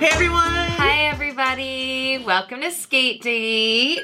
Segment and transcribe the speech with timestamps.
[0.00, 0.40] Hey everyone!
[0.40, 2.24] Hi, everybody.
[2.24, 4.00] Welcome to Skate Date.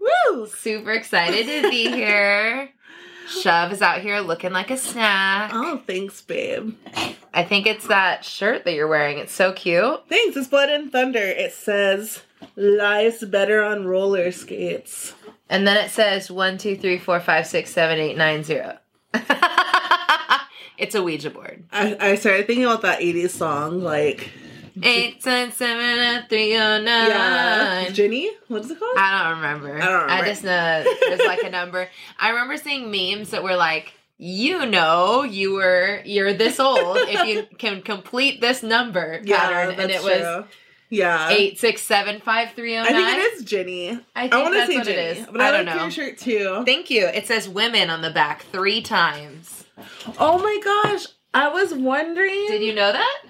[0.00, 0.48] Woo!
[0.48, 2.70] Super excited to be here.
[3.28, 5.52] Shove is out here looking like a snack.
[5.54, 6.74] Oh, thanks, babe.
[7.32, 9.18] I think it's that shirt that you're wearing.
[9.18, 10.08] It's so cute.
[10.08, 10.36] Thanks.
[10.36, 11.20] It's Blood and Thunder.
[11.20, 12.24] It says
[12.56, 15.14] "Life's better on roller skates."
[15.48, 18.78] And then it says one, two, three, four, five, six, seven, eight, nine, zero.
[20.76, 21.62] it's a Ouija board.
[21.70, 24.32] I, I started thinking about that '80s song, like
[24.82, 26.84] Eight, seven, seven, three, oh, nine.
[26.84, 28.30] yeah, Jenny.
[28.48, 28.96] What is it called?
[28.98, 29.74] I don't remember.
[29.74, 30.12] I don't remember.
[30.12, 31.88] I just know there's like a number.
[32.18, 37.26] I remember seeing memes that were like, you know, you were you're this old if
[37.26, 40.44] you can complete this number pattern, and it was
[40.90, 41.30] yeah.
[41.30, 42.94] eight six seven five three oh nine.
[42.94, 43.90] I think it is Jenny.
[43.90, 45.26] I I think want to say what Jenny, it is.
[45.26, 45.82] but I I, don't like know.
[45.82, 46.62] your shirt too.
[46.66, 47.06] Thank you.
[47.06, 49.64] It says women on the back three times.
[50.18, 52.46] Oh my gosh, I was wondering.
[52.48, 53.22] Did you know that?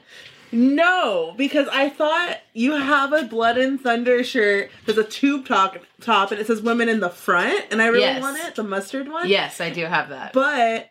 [0.52, 4.70] No, because I thought you have a Blood and Thunder shirt.
[4.84, 8.00] There's a tube top, top, and it says "Women in the front," and I really
[8.05, 8.22] Yes.
[8.22, 9.28] want it, the mustard one.
[9.28, 10.33] Yes, I do have that.
[10.33, 10.91] But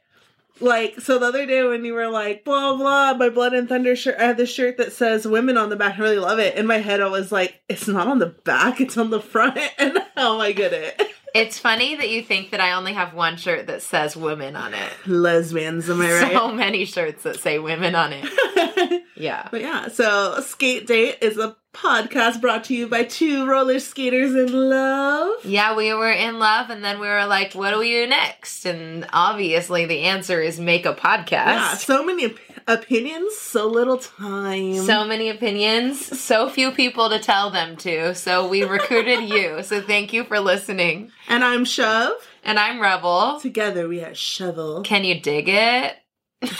[0.62, 3.96] like, so the other day when you were like, blah blah, my Blood and Thunder
[3.96, 5.98] shirt, I have this shirt that says "Women" on the back.
[6.00, 6.56] I really love it.
[6.56, 9.58] In my head, I was like, it's not on the back; it's on the front.
[9.78, 11.02] And how am I get it?
[11.36, 14.74] It's funny that you think that I only have one shirt that says women on
[14.74, 14.92] it.
[15.06, 16.32] Lesbians, am I right?
[16.32, 19.04] So many shirts that say women on it.
[19.16, 19.48] Yeah.
[19.50, 24.36] But yeah, so Skate Date is a podcast brought to you by two roller skaters
[24.36, 25.46] in love.
[25.46, 28.66] Yeah, we were in love, and then we were like, what do we do next?
[28.66, 31.32] And obviously, the answer is make a podcast.
[31.32, 34.76] Yeah, so many op- opinions, so little time.
[34.76, 38.16] So many opinions, so few people to tell them to.
[38.16, 39.64] So we recruited you.
[39.64, 41.12] So thank you for listening.
[41.28, 42.14] and I'm Shove.
[42.44, 43.40] And I'm Rebel.
[43.40, 44.82] Together we are Shovel.
[44.84, 45.96] Can you dig it?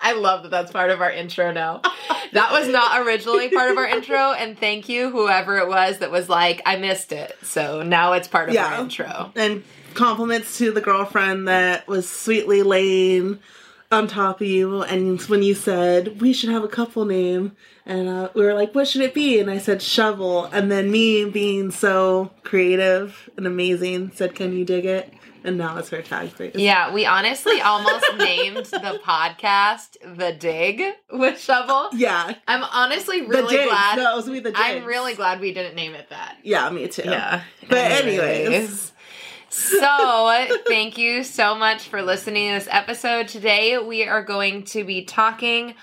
[0.00, 1.82] I love that that's part of our intro now.
[2.32, 6.10] That was not originally part of our intro, and thank you, whoever it was that
[6.12, 7.36] was like, I missed it.
[7.42, 8.66] So now it's part of Yeah.
[8.76, 9.32] our intro.
[9.34, 9.64] And
[9.94, 13.40] compliments to the girlfriend that was sweetly laying
[13.90, 14.82] on top of you.
[14.82, 18.74] And when you said we should have a couple name, and uh, we were like,
[18.74, 19.38] what should it be?
[19.38, 20.46] And I said Shovel.
[20.46, 25.12] And then me being so creative and amazing said, can you dig it?
[25.44, 26.56] And now it's her tag phrase.
[26.56, 30.82] Yeah, we honestly almost named the podcast The Dig
[31.12, 31.90] with Shovel.
[31.92, 32.34] Yeah.
[32.48, 33.98] I'm honestly really glad.
[33.98, 36.38] No, it was be the I'm really glad we didn't name it that.
[36.42, 37.02] Yeah, me too.
[37.04, 37.42] Yeah.
[37.68, 38.90] But anyways.
[39.56, 43.26] So, thank you so much for listening to this episode.
[43.26, 45.74] Today, we are going to be talking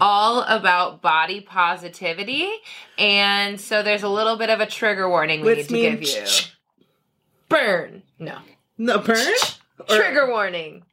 [0.00, 2.50] all about body positivity.
[2.96, 6.08] And so, there's a little bit of a trigger warning we Which need to give
[6.08, 6.24] you.
[7.50, 8.02] Burn.
[8.18, 8.38] No.
[8.78, 9.34] No burn?
[9.86, 10.84] Trigger warning.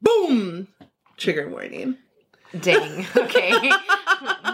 [0.00, 0.68] Boom.
[1.16, 1.96] Trigger warning.
[2.58, 3.06] Ding.
[3.16, 3.52] Okay.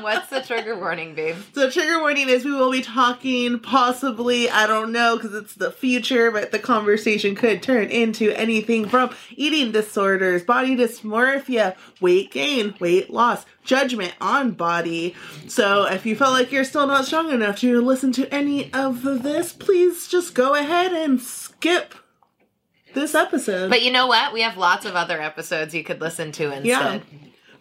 [0.00, 1.36] What's the trigger warning, babe?
[1.54, 5.72] So trigger warning is we will be talking possibly, I don't know because it's the
[5.72, 12.74] future, but the conversation could turn into anything from eating disorders, body dysmorphia, weight gain,
[12.80, 15.14] weight loss, judgment on body.
[15.48, 19.02] So if you felt like you're still not strong enough to listen to any of
[19.02, 21.94] this, please just go ahead and skip
[22.94, 23.70] this episode.
[23.70, 24.32] But you know what?
[24.32, 26.64] We have lots of other episodes you could listen to instead.
[26.64, 27.00] Yeah.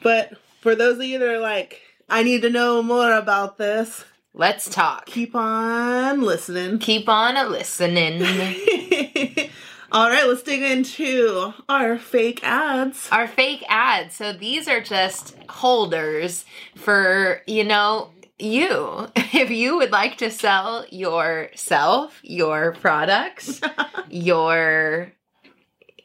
[0.06, 4.06] But for those of you that are like, I need to know more about this,
[4.36, 5.08] Let's talk.
[5.08, 6.78] keep on listening.
[6.78, 8.22] Keep on listening.
[9.92, 13.10] All right, let's dig into our fake ads.
[13.12, 14.16] Our fake ads.
[14.16, 16.46] So these are just holders
[16.76, 19.08] for, you know, you.
[19.34, 23.60] If you would like to sell yourself, your products,
[24.10, 25.12] your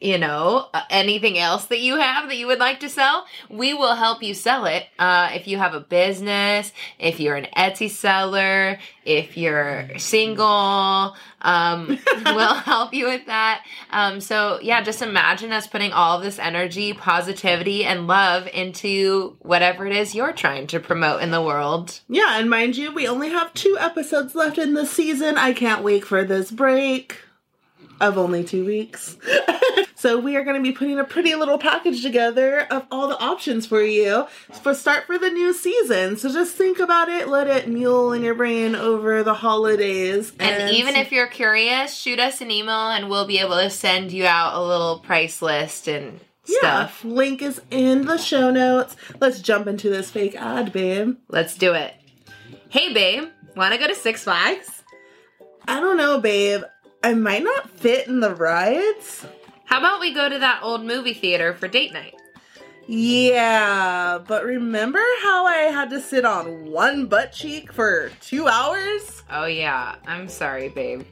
[0.01, 3.73] you know, uh, anything else that you have that you would like to sell, we
[3.75, 4.87] will help you sell it.
[4.97, 11.99] Uh, if you have a business, if you're an Etsy seller, if you're single, um,
[12.25, 13.63] we'll help you with that.
[13.91, 19.85] Um, so yeah, just imagine us putting all this energy, positivity, and love into whatever
[19.85, 22.01] it is you're trying to promote in the world.
[22.09, 25.37] Yeah, and mind you, we only have two episodes left in the season.
[25.37, 27.19] I can't wait for this break
[28.01, 29.15] of only two weeks.
[30.01, 33.19] so we are going to be putting a pretty little package together of all the
[33.19, 34.25] options for you
[34.63, 36.17] for start for the new season.
[36.17, 40.33] So just think about it, let it mule in your brain over the holidays.
[40.39, 44.11] And even if you're curious, shoot us an email and we'll be able to send
[44.11, 47.01] you out a little price list and stuff.
[47.03, 48.95] Yeah, link is in the show notes.
[49.19, 51.15] Let's jump into this fake ad, babe.
[51.29, 51.93] Let's do it.
[52.69, 53.25] Hey, babe,
[53.55, 54.81] want to go to Six Flags?
[55.67, 56.63] I don't know, babe.
[57.03, 59.27] I might not fit in the rides.
[59.71, 62.15] How about we go to that old movie theater for date night?
[62.87, 69.23] Yeah, but remember how I had to sit on one butt cheek for two hours?
[69.29, 69.95] Oh, yeah.
[70.05, 71.03] I'm sorry, babe.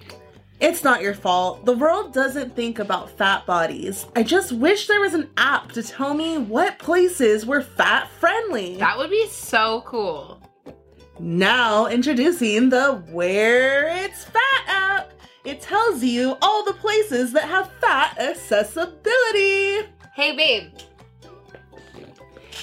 [0.60, 1.64] It's not your fault.
[1.64, 4.06] The world doesn't think about fat bodies.
[4.14, 8.76] I just wish there was an app to tell me what places were fat friendly.
[8.76, 10.42] That would be so cool.
[11.18, 15.14] Now, introducing the Where It's Fat app.
[15.50, 19.90] It tells you all the places that have fat accessibility.
[20.14, 20.72] Hey, babe.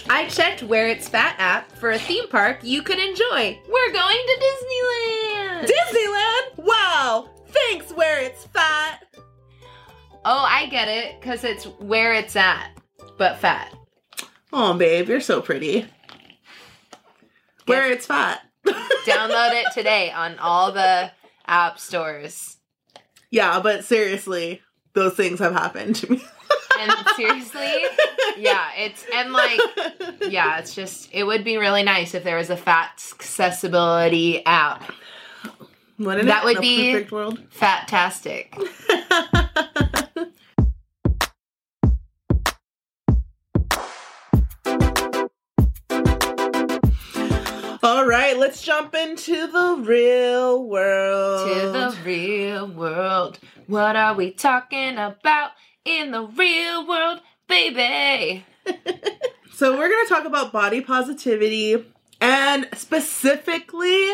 [0.08, 3.58] I checked Where It's Fat app for a theme park you could enjoy.
[3.68, 5.68] We're going to Disneyland.
[5.68, 6.64] Disneyland?
[6.64, 7.28] Wow!
[7.48, 9.04] Thanks, Where It's Fat.
[10.24, 12.70] Oh, I get it, because it's where it's at,
[13.18, 13.74] but fat.
[14.52, 15.86] Oh, babe, you're so pretty.
[17.64, 18.42] Where It's Fat.
[18.64, 21.10] Download it today on all the
[21.48, 22.55] app stores.
[23.36, 24.62] Yeah, but seriously,
[24.94, 26.22] those things have happened to me.
[26.78, 27.72] And seriously,
[28.38, 29.60] yeah, it's and like
[30.28, 34.90] yeah, it's just it would be really nice if there was a fat accessibility app.
[35.98, 36.46] Wouldn't That it?
[36.46, 37.38] would be- perfect world.
[37.50, 38.54] Fantastic.
[47.86, 51.48] All right, let's jump into the real world.
[51.48, 53.38] To the real world.
[53.68, 55.52] What are we talking about
[55.84, 58.44] in the real world, baby?
[59.52, 61.82] So we're going to talk about body positivity
[62.20, 64.12] and specifically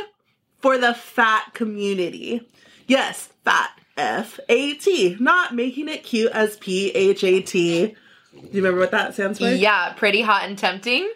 [0.61, 2.49] for the fat community.
[2.87, 3.71] Yes, fat.
[3.97, 7.87] F A T, not making it cute as P H A T.
[7.87, 7.97] Do
[8.39, 9.61] you remember what that sounds like?
[9.61, 11.11] Yeah, pretty hot and tempting.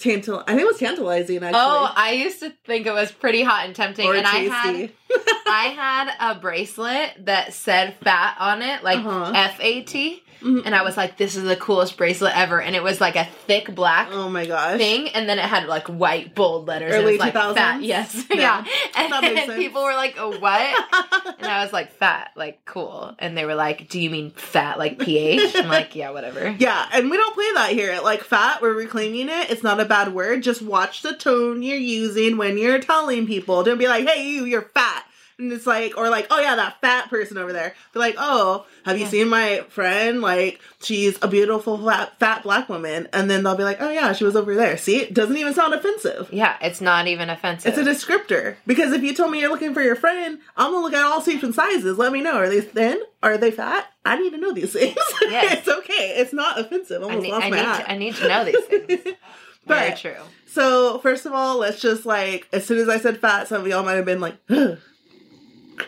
[0.00, 0.40] Tantal.
[0.46, 1.52] I think it was tantalizing actually.
[1.60, 4.90] Oh, I used to think it was pretty hot and tempting, or and I had
[5.46, 9.32] I had a bracelet that said fat on it, like Uh-huh.
[9.34, 10.62] F A T, Mhm.
[10.64, 13.24] and I was like, "This is the coolest bracelet ever!" And it was like a
[13.46, 14.78] thick black oh my gosh.
[14.78, 16.94] thing, and then it had like white bold letters.
[16.94, 17.54] and Early it was like 2000s?
[17.54, 18.64] fat, yes, Yeah, yeah.
[18.96, 23.36] And, and people were like, "Oh, what?" And I was like, "Fat, like cool." And
[23.36, 27.10] they were like, "Do you mean fat, like ph?" I'm like, "Yeah, whatever." Yeah, and
[27.10, 28.00] we don't play that here.
[28.02, 29.50] Like fat, we're reclaiming it.
[29.50, 30.42] It's not a bad word.
[30.42, 33.62] Just watch the tone you're using when you're telling people.
[33.62, 35.04] Don't be like, "Hey, you, you're fat."
[35.40, 37.74] And it's like, or like, oh yeah, that fat person over there.
[37.92, 39.10] Be like, oh, have you Yeah.
[39.10, 40.20] seen my friend?
[40.20, 43.08] Like, she's a beautiful fat, fat black woman.
[43.12, 44.76] And then they'll be like, oh yeah, she was over there.
[44.76, 46.28] See, it doesn't even sound offensive.
[46.32, 47.76] Yeah, it's not even offensive.
[47.76, 48.56] It's a descriptor.
[48.66, 51.22] Because if you told me you're looking for your friend, I'm gonna look at all
[51.22, 51.98] shapes and sizes.
[51.98, 52.36] Let me know.
[52.36, 53.00] Are they thin?
[53.22, 53.86] Are they fat?
[54.04, 54.96] I need to know these things.
[55.22, 55.58] Yes.
[55.58, 56.14] it's okay.
[56.18, 57.02] It's not offensive.
[57.02, 57.80] I I almost need, lost I, my need hat.
[57.84, 59.14] to, I need to know these things.
[59.66, 60.22] but, Very true.
[60.46, 63.66] So first of all, let's just like as soon as I said fat, some of
[63.68, 64.34] y'all might have been like,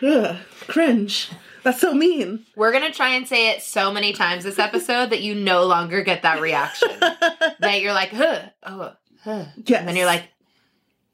[0.03, 1.29] ugh, cringe.
[1.63, 2.45] That's so mean.
[2.55, 6.03] We're gonna try and say it so many times this episode that you no longer
[6.03, 6.89] get that reaction.
[6.99, 9.45] that you're like, huh, oh, huh.
[9.65, 9.79] yes.
[9.79, 10.25] And then you're like,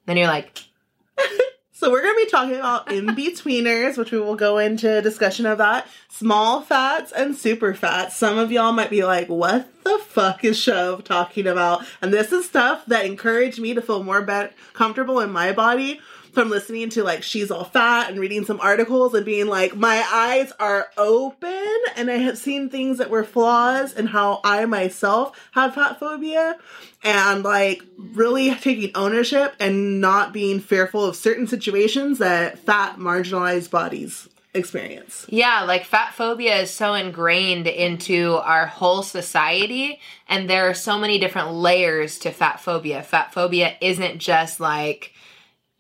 [0.05, 0.63] then you're like,
[1.79, 5.59] So we're gonna be talking about in betweeners, which we will go into discussion of
[5.59, 5.87] that.
[6.09, 8.17] Small fats and super fats.
[8.17, 11.85] Some of y'all might be like, what the fuck is Shove talking about?
[12.01, 16.01] And this is stuff that encouraged me to feel more bet comfortable in my body
[16.33, 20.05] from listening to like she's all fat and reading some articles and being like, my
[20.11, 25.49] eyes are open and I have seen things that were flaws and how I myself
[25.51, 26.57] have fat phobia
[27.03, 33.69] and like really taking ownership and not being fearful of certain situations that fat marginalized
[33.69, 35.27] bodies experience.
[35.29, 40.97] yeah, like fat phobia is so ingrained into our whole society, and there are so
[40.97, 43.03] many different layers to fat phobia.
[43.03, 45.13] Fat phobia isn't just like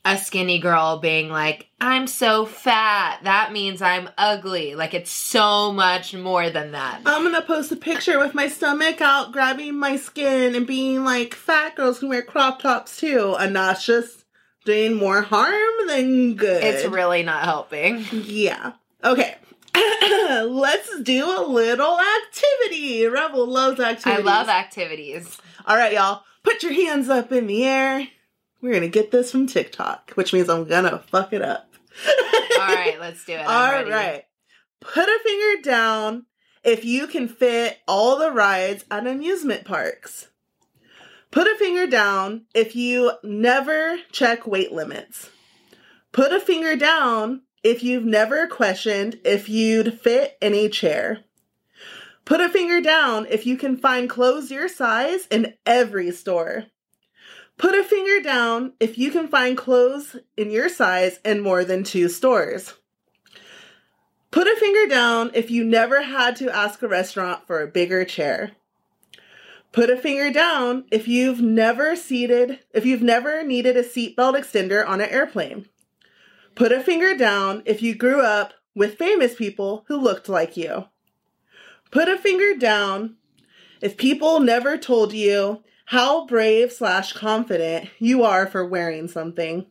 [0.05, 3.19] a skinny girl being like, I'm so fat.
[3.23, 4.75] That means I'm ugly.
[4.75, 7.01] Like, it's so much more than that.
[7.05, 11.33] I'm gonna post a picture with my stomach out, grabbing my skin, and being like,
[11.33, 14.25] fat girls can wear crop tops too, and that's just
[14.65, 16.63] doing more harm than good.
[16.63, 18.05] It's really not helping.
[18.11, 18.73] Yeah.
[19.03, 19.35] Okay.
[19.75, 23.05] Let's do a little activity.
[23.07, 24.19] Rebel loves activities.
[24.19, 25.37] I love activities.
[25.65, 26.23] All right, y'all.
[26.43, 28.07] Put your hands up in the air.
[28.61, 31.73] We're gonna get this from TikTok, which means I'm gonna fuck it up.
[32.59, 33.39] All right, let's do it.
[33.39, 34.25] I'm All right.
[34.81, 36.25] Put a finger down
[36.63, 40.27] if you can fit all the rides at amusement parks.
[41.31, 45.29] Put a finger down if you never check weight limits.
[46.11, 51.19] Put a finger down if you've never questioned if you'd fit in a chair.
[52.25, 56.65] Put a finger down if you can find clothes your size in every store.
[57.59, 61.83] Put a finger down if you can find clothes in your size in more than
[61.83, 62.73] two stores.
[64.31, 68.05] Put a finger down if you never had to ask a restaurant for a bigger
[68.05, 68.51] chair.
[69.73, 74.87] Put a finger down if you've never seated if you've never needed a seatbelt extender
[74.87, 75.67] on an airplane.
[76.55, 80.85] Put a finger down if you grew up with famous people who looked like you.
[81.91, 83.17] Put a finger down
[83.81, 89.65] if people never told you how brave slash confident you are for wearing something.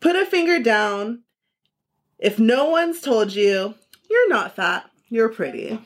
[0.00, 1.24] Put a finger down
[2.18, 3.74] if no one's told you
[4.08, 5.78] you're not fat, you're pretty.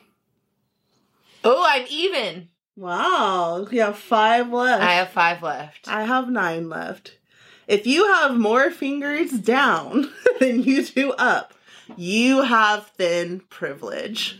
[1.43, 2.47] Oh, I'm even.
[2.77, 4.81] Wow, you have five left.
[4.81, 5.89] I have five left.
[5.89, 7.17] I have nine left.
[7.67, 11.53] If you have more fingers down than you do up,
[11.97, 14.39] you have thin privilege.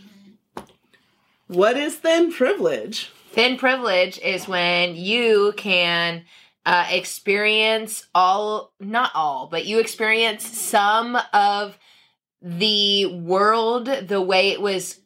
[1.46, 3.10] What is thin privilege?
[3.38, 6.24] Thin privilege is when you can
[6.66, 11.78] uh, experience all, not all, but you experience some of
[12.42, 14.98] the world the way it was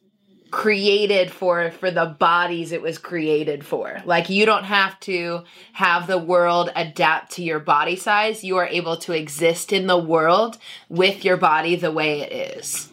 [0.49, 4.01] created for for the bodies it was created for.
[4.03, 8.43] Like you don't have to have the world adapt to your body size.
[8.43, 10.57] You are able to exist in the world
[10.89, 12.89] with your body the way it is.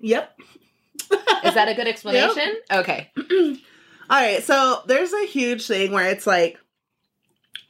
[0.00, 0.38] Yep.
[1.44, 2.56] is that a good explanation?
[2.70, 3.10] Okay
[4.10, 6.58] All right, so there's a huge thing where it's like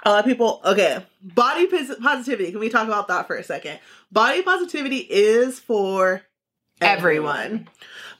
[0.05, 0.61] a lot of people.
[0.65, 2.53] Okay, body positivity.
[2.53, 3.81] Can we talk about that for a second?
[4.13, 6.23] Body positivity is for
[6.81, 7.69] Everyone.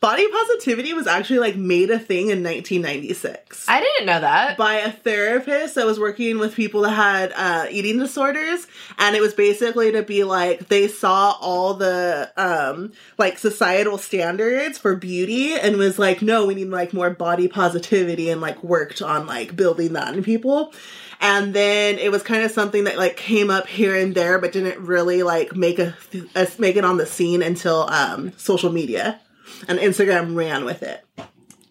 [0.01, 4.57] Body positivity was actually like made a thing in 1996 i didn't know that.
[4.57, 8.67] By a therapist that was working with people that had uh, eating disorders
[8.99, 14.79] and it was basically to be like they saw all the um like societal standards
[14.79, 19.03] for beauty and was like no we need like more body positivity and like worked
[19.03, 20.73] on like building that in people.
[21.21, 24.53] And then it was kind of something that like came up here and there but
[24.53, 25.97] didn't really like make a,
[26.37, 29.21] a make it on the scene until um social media
[29.67, 31.05] and instagram ran with it.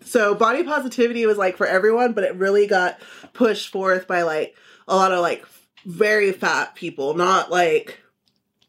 [0.02, 3.00] So body positivity was like for everyone, but it really got
[3.34, 4.56] pushed forth by like
[4.88, 5.46] a lot of like
[5.86, 8.00] very fat people, not like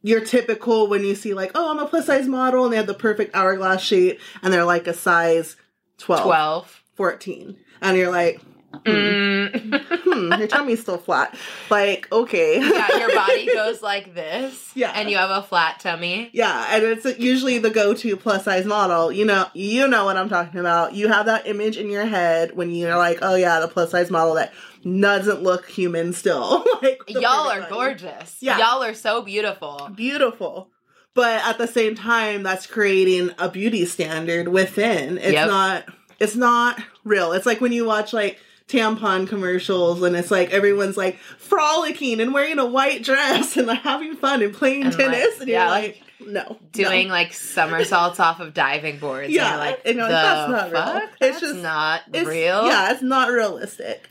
[0.02, 2.86] your typical when you see like, oh, I'm a plus size model and they have
[2.86, 5.56] the perfect hourglass shape and they're like a size
[5.98, 7.56] 12, 12 14.
[7.80, 8.40] And you're like,
[8.72, 9.82] Mm.
[10.02, 11.34] hmm, your tummy's still flat.
[11.70, 12.60] Like, okay.
[12.60, 14.92] yeah your body goes like this Yeah.
[14.94, 19.10] and you have a flat tummy Yeah, and it's usually the go-to plus size model.
[19.10, 20.94] You know, you know what I'm talking about.
[20.94, 24.10] You have that image in your head when you're like, "Oh yeah, the plus size
[24.10, 24.52] model that
[24.84, 27.72] doesn't look human still." like y'all are body.
[27.72, 28.58] gorgeous Yeah.
[28.58, 30.70] y'all are so beautiful beautiful.
[31.14, 35.18] But at the same time, that's creating a beauty standard within.
[35.18, 35.48] It's Yep.
[35.48, 35.84] not.
[36.20, 37.32] It's not real.
[37.32, 42.32] It's like when you watch like tampon commercials and it's like everyone's like frolicking and
[42.34, 45.58] wearing a white dress and like having fun and playing And, like, tennis and you're
[45.58, 46.58] yeah, like, no, no.
[46.72, 49.30] doing like somersaults off of diving boards.
[49.30, 51.02] Yeah, and you're like, and you're like, that's not real.
[51.06, 52.66] It's That's just- not It's- real.
[52.66, 54.08] Yeah, it's not realistic.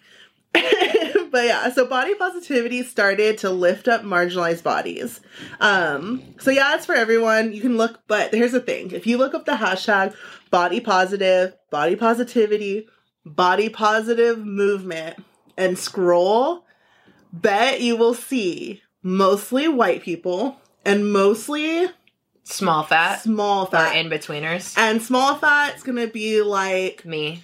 [0.54, 5.20] but yeah, so body positivity started to lift up marginalized bodies.
[5.60, 7.54] Um, so yeah, it's for everyone.
[7.54, 10.16] You can look, but here's the thing: if you look up the hashtag
[10.50, 12.88] body positive, body positivity,
[13.36, 15.24] body positive movement,
[15.58, 16.66] and scroll,
[17.34, 21.88] bet you will see mostly white people and mostly
[22.44, 24.78] Small fat small fat, or in betweeners.
[24.78, 27.44] and small fat's gonna be like Me.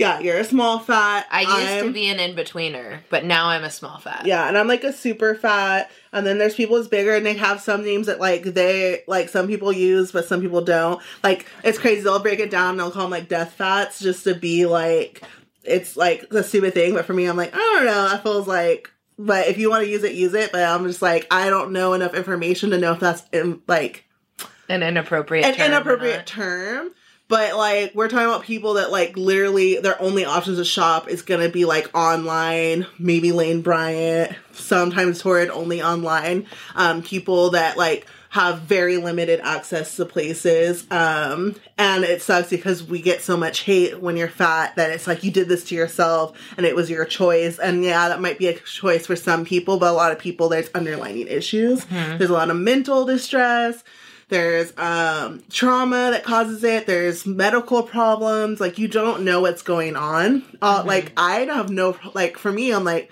[0.00, 1.26] Yeah, you're a small fat.
[1.30, 4.24] I used to I'm- be an in betweener, but now I'm a small fat.
[4.24, 5.90] Yeah, and I'm like a super fat.
[6.10, 9.28] And then there's people that's bigger and they have some names that like they like
[9.28, 11.02] some people use but some people don't.
[11.22, 12.00] Like it's crazy.
[12.00, 15.22] They'll break it down and they'll call them like death fats just to be like
[15.64, 16.94] it's like the stupid thing.
[16.94, 18.08] But for me, I'm like, I don't know.
[18.08, 20.50] That feels like but if you want to use it, use it.
[20.50, 24.06] But I'm just like, I don't know enough information to know if that's in, like
[24.70, 26.92] An inappropriate an term inappropriate term.
[27.30, 31.22] But like we're talking about people that like literally their only options to shop is
[31.22, 36.46] gonna be like online, maybe Lane Bryant, sometimes Torrid only online.
[36.74, 40.86] Um, people that like have very limited access to places.
[40.90, 45.06] Um, and it sucks because we get so much hate when you're fat that it's
[45.06, 47.60] like you did this to yourself and it was your choice.
[47.60, 50.48] And yeah, that might be a choice for some people, but a lot of people
[50.48, 51.84] there's underlining issues.
[52.18, 53.84] There's a lot of mental distress
[54.30, 56.86] there's um trauma that causes it.
[56.86, 58.60] There's medical problems.
[58.60, 60.44] Like you don't know what's going on.
[60.62, 63.10] Uh, like i have no like for me i'm like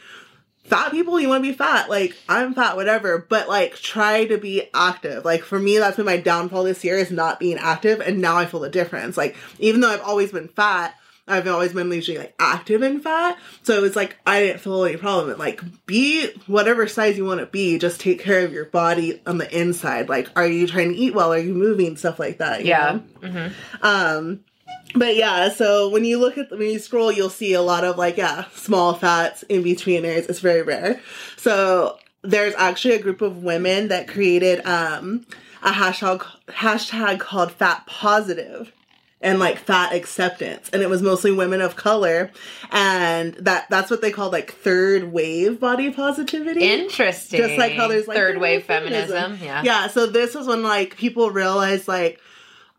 [0.64, 1.90] fat people you want to be fat.
[1.90, 3.18] Like i'm fat whatever.
[3.28, 5.24] But like try to be active.
[5.24, 8.36] Like for me that's been my downfall this year is not being active and now
[8.36, 9.16] i feel the difference.
[9.16, 10.94] Like even though i've always been fat
[11.28, 13.38] I've always been usually like active and fat.
[13.62, 15.30] So it was like I didn't feel any problem.
[15.30, 19.20] It, Like be whatever size you want to be, just take care of your body
[19.26, 20.08] on the inside.
[20.08, 21.32] Like are you trying to eat well?
[21.32, 21.96] Are you moving?
[21.96, 22.62] Stuff like that.
[22.62, 23.00] you Yeah.
[23.22, 23.28] know?
[23.28, 23.48] hmm
[23.82, 24.40] Um
[24.94, 27.98] but yeah, so when you look at when you scroll, you'll see a lot of
[27.98, 30.28] like yeah, small fats in betweeners.
[30.28, 31.00] It's very rare.
[31.36, 35.26] So there's actually a group of women that created um
[35.62, 38.72] a hashtag hashtag called fat positive
[39.20, 42.30] and like fat acceptance and it was mostly women of color
[42.70, 47.40] and that that's what they call like third wave body positivity Interesting.
[47.40, 49.38] just like how there's like third wave feminism.
[49.42, 49.62] Yeah.
[49.64, 52.20] yeah so this is when like people realized like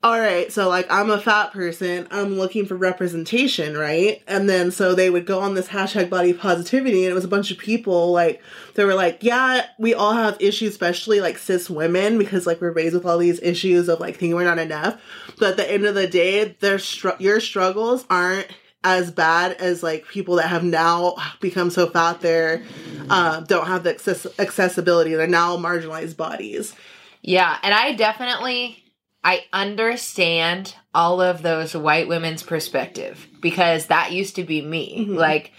[0.01, 4.22] all right so like i'm a fat person i'm looking for representation right?
[4.27, 7.29] And then so they would go on this hashtag body positivity and it was a
[7.29, 8.41] bunch of people like
[8.75, 12.72] they were like yeah we all have issues especially like cis women because like we're
[12.72, 15.01] raised with all these issues of like thinking we're not enough.
[15.38, 18.48] But at the end of the day their str- your struggles aren't
[18.84, 22.63] as bad as like people that have now become so fat they're
[23.10, 26.74] uh, don't have the access- accessibility they're now marginalized bodies.
[27.22, 28.82] Yeah, and I definitely
[29.24, 35.06] I understand all of those white women's perspective because that used to be me.
[35.08, 35.16] Mhm.
[35.18, 35.52] Like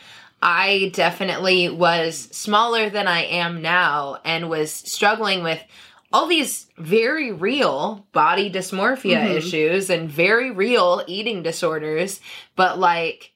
[0.42, 5.62] I definitely was smaller than I am now and was struggling with
[6.12, 9.36] all these very real body dysmorphia Mhm.
[9.36, 12.20] issues and very real eating disorders,
[12.56, 13.32] but like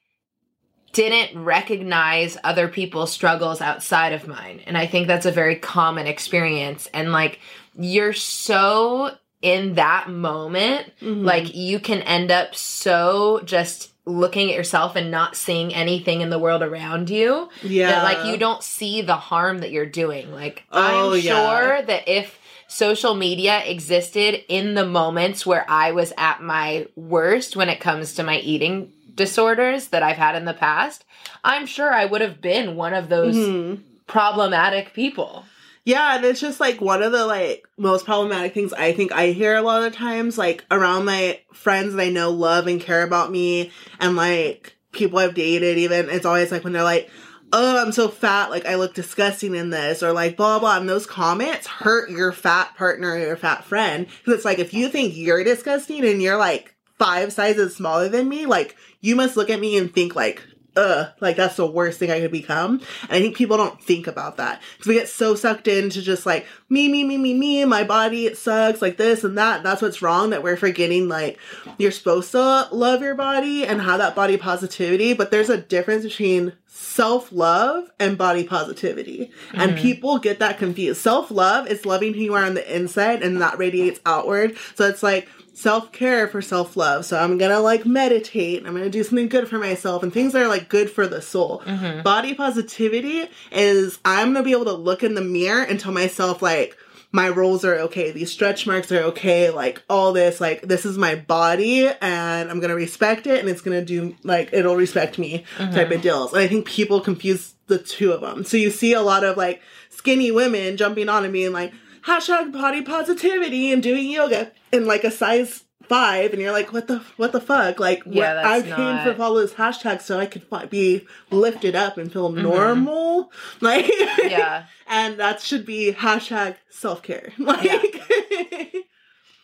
[0.91, 4.61] didn't recognize other people's struggles outside of mine.
[4.65, 6.87] And I think that's a very common experience.
[6.93, 7.39] And like,
[7.77, 9.11] you're so
[9.53, 11.23] in that moment, Mm-hmm.
[11.25, 16.29] like, you can end up so just looking at yourself and not seeing anything in
[16.29, 20.31] the world around you yeah that like you don't see the harm that you're doing.
[20.31, 21.31] Like Oh, I'm yeah.
[21.33, 22.37] sure that if
[22.67, 28.13] social media existed in the moments where I was at my worst when it comes
[28.15, 31.03] to my eating disorders that I've had in the past,
[31.43, 33.79] I'm sure I would have been one of those Mhm.
[34.05, 35.45] problematic people.
[35.85, 39.27] Yeah, and it's just like one of the like most problematic things I think I
[39.27, 43.03] hear a lot of times, like around my friends that I know love and care
[43.03, 45.77] about me, and like people I've dated.
[45.77, 47.11] Even it's always like when they're like,
[47.53, 50.79] "Oh, I'm so fat, like I look disgusting in this," or like blah blah.
[50.79, 54.73] And those comments hurt your fat partner or your fat friend because it's like if
[54.73, 59.37] you think you're disgusting and you're like five sizes smaller than me, like you must
[59.37, 60.41] look at me and think like.
[60.75, 62.81] Ugh, like that's the worst thing I could become.
[63.03, 66.25] And I think people don't think about that because we get so sucked into just
[66.25, 69.63] like me, me, me, me, me, my body it sucks, like this and that.
[69.63, 70.31] That's what's wrong.
[70.31, 71.37] That we're forgetting like
[71.77, 76.03] you're supposed to love your body and have that body positivity, but there's a difference
[76.03, 79.81] between self love and body positivity, and Mhm.
[79.81, 80.99] people get that confused.
[81.01, 84.55] Self love is loving who you are on the inside, and that radiates outward.
[84.75, 87.05] So it's like self care for self love.
[87.05, 88.65] So I'm gonna like meditate.
[88.65, 91.21] I'm gonna do something good for myself and things that are like good for the
[91.21, 91.63] soul.
[91.65, 92.03] Mhm.
[92.03, 96.41] Body positivity is I'm gonna be able to look in the mirror and tell myself
[96.41, 96.75] like
[97.11, 100.97] my rolls are okay, these stretch marks are okay, like all this, like this is
[100.97, 105.45] my body and I'm gonna respect it and it's gonna do like it'll respect me
[105.57, 106.33] type of deals.
[106.33, 108.43] And I think people confuse the two of them.
[108.43, 111.71] So you see a lot of like skinny women jumping on and being like
[112.07, 116.87] hashtag body positivity and doing yoga in like a size five and you're like what
[116.87, 117.79] the what the fuck?
[117.79, 121.75] Like Yeah, I came not- for all those hashtags so I could fi- be lifted
[121.75, 122.41] up and feel mm-hmm.
[122.41, 123.31] normal.
[123.61, 123.89] Like
[124.23, 124.65] Yeah.
[124.87, 127.33] and that should be hashtag self-care.
[127.39, 128.01] Like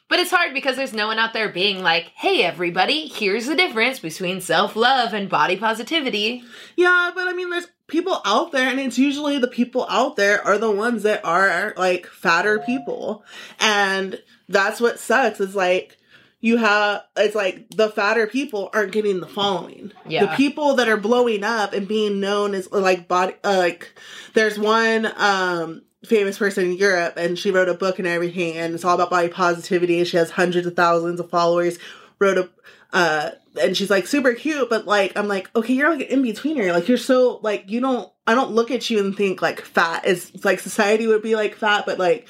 [0.10, 3.56] But it's hard because there's no one out there being like, hey, everybody, here's the
[3.56, 6.44] difference between self love and body positivity.
[6.76, 10.44] Yeah, but I mean, there's people out there, and it's usually the people out there
[10.44, 13.24] are the ones that are like fatter people.
[13.60, 15.98] And that's what sucks is like,
[16.40, 19.92] you have, it's like the fatter people aren't getting the following.
[20.08, 20.26] Yeah.
[20.26, 23.94] The people that are blowing up and being known as like body, uh, like,
[24.34, 28.74] there's one, um, famous person in Europe and she wrote a book and everything and
[28.74, 30.04] it's all about body positivity.
[30.04, 31.78] She has hundreds of thousands of followers,
[32.18, 32.50] wrote a,
[32.94, 36.24] uh, and she's like super cute, but like I'm like, okay, you're like an in
[36.24, 36.74] betweener.
[36.74, 40.06] Like you're so like you don't I don't look at you and think like fat
[40.06, 42.28] is like society would be like fat, but like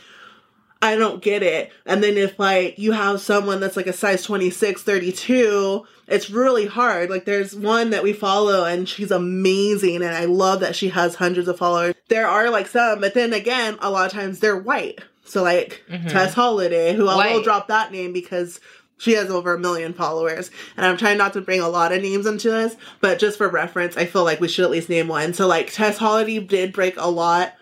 [0.83, 1.71] I don't get it.
[1.85, 6.65] And then if like you have someone that's like a size 26, 32, it's really
[6.65, 7.11] hard.
[7.11, 11.13] Like there's one that we follow and she's amazing and I love that she has
[11.15, 11.93] hundreds of followers.
[12.09, 15.01] There are like some, but then again, a lot of times they're white.
[15.23, 16.09] So like Mhm.
[16.09, 18.59] Tess Holliday, who I will drop that name because
[19.01, 20.51] she has over a million followers.
[20.77, 23.47] And I'm trying not to bring a lot of names into this, but just for
[23.49, 25.33] reference, I feel like we should at least name one.
[25.33, 27.53] So like Tess Holliday did break a lot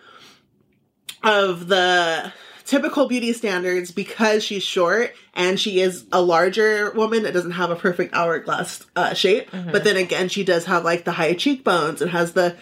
[1.22, 2.32] of the
[2.64, 7.70] typical beauty standards because she's short and she is a larger woman that doesn't have
[7.70, 9.50] a perfect hourglass uh, shape.
[9.50, 9.72] Mhm.
[9.72, 12.56] But then again, she does have like the high cheekbones and has the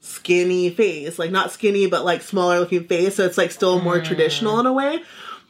[0.00, 3.14] skinny face, like not skinny, but like smaller looking face.
[3.16, 4.04] So it's like still more Mm.
[4.04, 5.02] traditional in a way.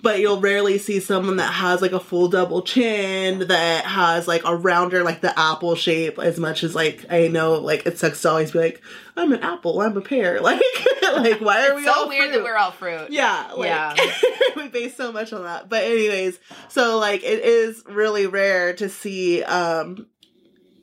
[0.05, 4.43] But you'll rarely see someone that has like a full double chin that has like
[4.45, 8.23] a rounder like the apple shape as much as like I know like it sucks
[8.23, 8.83] to always be like
[9.17, 10.61] I'm an apple I'm a pear like
[11.03, 12.33] like why are It's we so all weird fruit?
[12.39, 13.07] that we're all fruit.
[13.11, 13.95] yeah like, Yeah.
[14.57, 16.39] we base so much on that but anyways
[16.69, 20.07] so like it is really rare to see um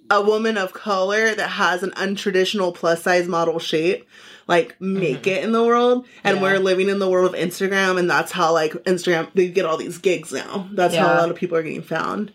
[0.09, 4.05] a woman of color that has an untraditional plus size model shape
[4.47, 6.45] like make it in the world and Mm-hmm.
[6.45, 6.51] Yeah.
[6.53, 9.77] we're living in the world of instagram and that's how like instagram they get all
[9.77, 12.33] these gigs now that's how a lot of people are getting found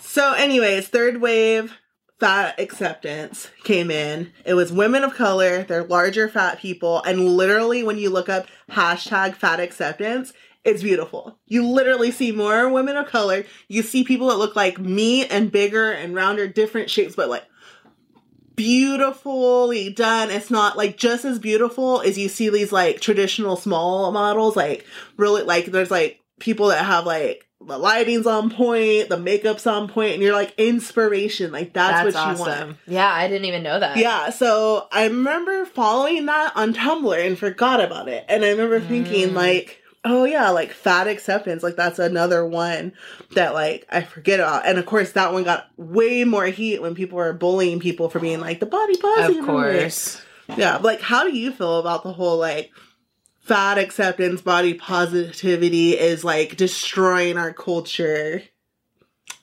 [0.00, 1.72] so anyways third wave
[2.18, 7.82] fat acceptance came in it was women of color they're larger fat people and literally
[7.82, 10.32] when you look up hashtag fat acceptance
[10.64, 11.38] it's beautiful.
[11.46, 13.44] You literally see more women of color.
[13.68, 17.44] You see people that look like me and bigger and rounder, different shapes, but like
[18.56, 20.30] beautifully done.
[20.30, 24.56] It's not like just as beautiful as you see these like traditional small models.
[24.56, 24.84] Like
[25.16, 29.88] really, like there's like people that have like the lighting's on point, the makeup's on
[29.88, 31.52] point, and you're like inspiration.
[31.52, 32.76] Like that's, That's, what you want.
[32.86, 33.96] Yeah, I didn't even know that.
[33.96, 38.24] Yeah, so I remember following that on Tumblr and forgot about it.
[38.28, 39.34] And I remember thinking, Mm.
[39.34, 42.92] like, oh yeah, like fat acceptance, like that's another one
[43.34, 44.66] that like I forget about.
[44.66, 48.20] And of course, that one got way more heat when people were bullying people for
[48.20, 49.40] being like the body positive.
[49.40, 50.22] Of course.
[50.56, 52.70] Yeah, like how do you feel about the whole like
[53.40, 58.42] fat acceptance, body positivity is like destroying our culture?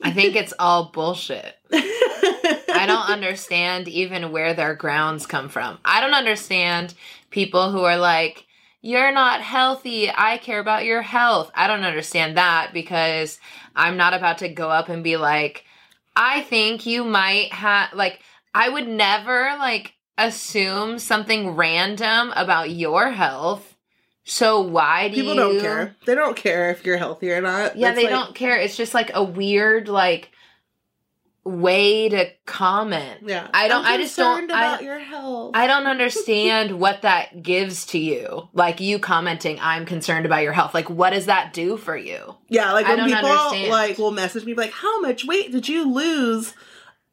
[0.02, 1.56] I think it's all bullshit.
[1.71, 5.78] I don't understand even where their grounds come from.
[5.86, 6.93] I don't understand
[7.30, 8.45] people who are like,
[8.84, 10.12] you're not healthy.
[10.13, 11.50] I care about your health.
[11.56, 13.39] I don't understand that because
[13.76, 15.63] I'm not about to go up and be like,
[16.15, 18.19] I think you might have, like,
[18.54, 23.76] I would never, like, assume something random about your health.
[24.26, 25.96] So why do People you don't care.
[26.06, 27.76] They don't care if you're healthy or not.
[27.78, 28.58] yeah, That's they like- don't care.
[28.58, 30.30] It's just like a weird like
[31.45, 33.19] way to comment.
[33.25, 35.51] Yeah, I don't- I just don't- concerned I- about your health.
[35.53, 38.47] I don't understand what that gives to you.
[38.53, 40.73] Like you commenting, I'm concerned about your health.
[40.73, 42.36] Like what does that do for you?
[42.49, 43.69] Yeah, like I when people understand.
[43.69, 46.53] like will message me like, "How much weight did you lose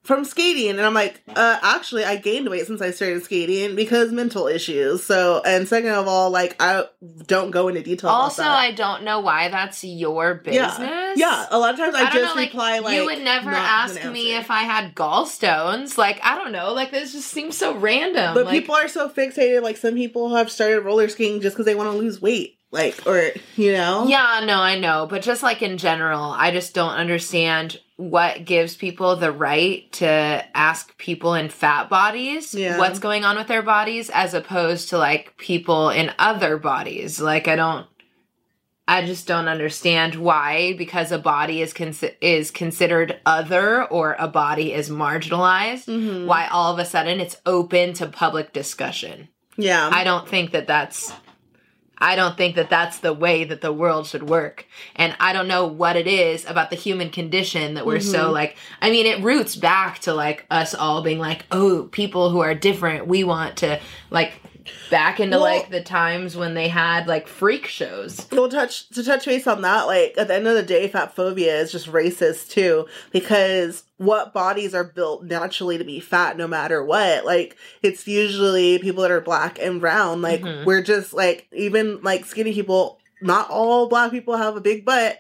[0.03, 4.13] from skating?" And I'm like, "Uh, actually, I gained weight since I started skating because
[4.13, 6.85] mental issues." So, and second of all, like I
[7.27, 8.11] don't go into detail.
[8.11, 8.43] about also.
[8.43, 11.19] I don't know why that's your business.
[11.19, 13.51] yeah, a lot of times I, I, just know, like, reply like, you would never
[13.51, 15.99] ask me if I had gallstones.
[15.99, 16.73] Like I don't know.
[16.73, 18.35] Like this just seems so random.
[18.35, 19.63] But like, people are so fixated.
[19.63, 23.07] Like some people have started roller skating just because they want to lose weight, like
[23.07, 25.07] or you know, Yeah, no, I know.
[25.09, 30.09] But just like in general, I just don't understand what gives people the right to
[30.55, 32.79] ask people in fat bodies Yeah.
[32.79, 37.21] what's going on with their bodies as opposed to like people in other bodies.
[37.21, 37.87] Like I don't
[38.89, 44.27] I just don't understand why because a body is consi- is considered other or a
[44.27, 46.27] body is marginalized, Mhm.
[46.27, 49.29] why all of a sudden it's open to public discussion.
[49.57, 49.91] yeah.
[49.93, 51.13] I don't think that that's
[52.01, 54.67] I don't think that that's the way that the world should work.
[54.97, 58.33] And I don't know what it is about the human condition that we're so Mhm.
[58.33, 62.41] like I mean it roots back to like us all being like, "Oh, people who
[62.41, 63.79] are different, we want to
[64.11, 64.33] like
[64.91, 69.05] back into Well- like the times when they had like freak shows." Well, touch to
[69.05, 69.83] touch base on that.
[69.87, 74.33] Like at the end of the day, fat phobia is just racist too, because what
[74.33, 77.25] bodies are built naturally to be fat, no matter what.
[77.25, 80.23] Like it's usually people that are black and brown.
[80.23, 80.65] Like Mhm.
[80.65, 82.99] we're just like even like skinny people.
[83.23, 85.19] Not all black people have a big butt,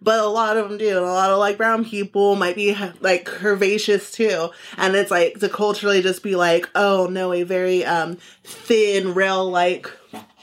[0.00, 0.88] but a lot of them do.
[0.96, 4.50] And a lot of like brown people might be like curvaceous too.
[4.76, 9.50] And it's like to culturally just be like, oh no, a very um thin rail
[9.50, 9.90] like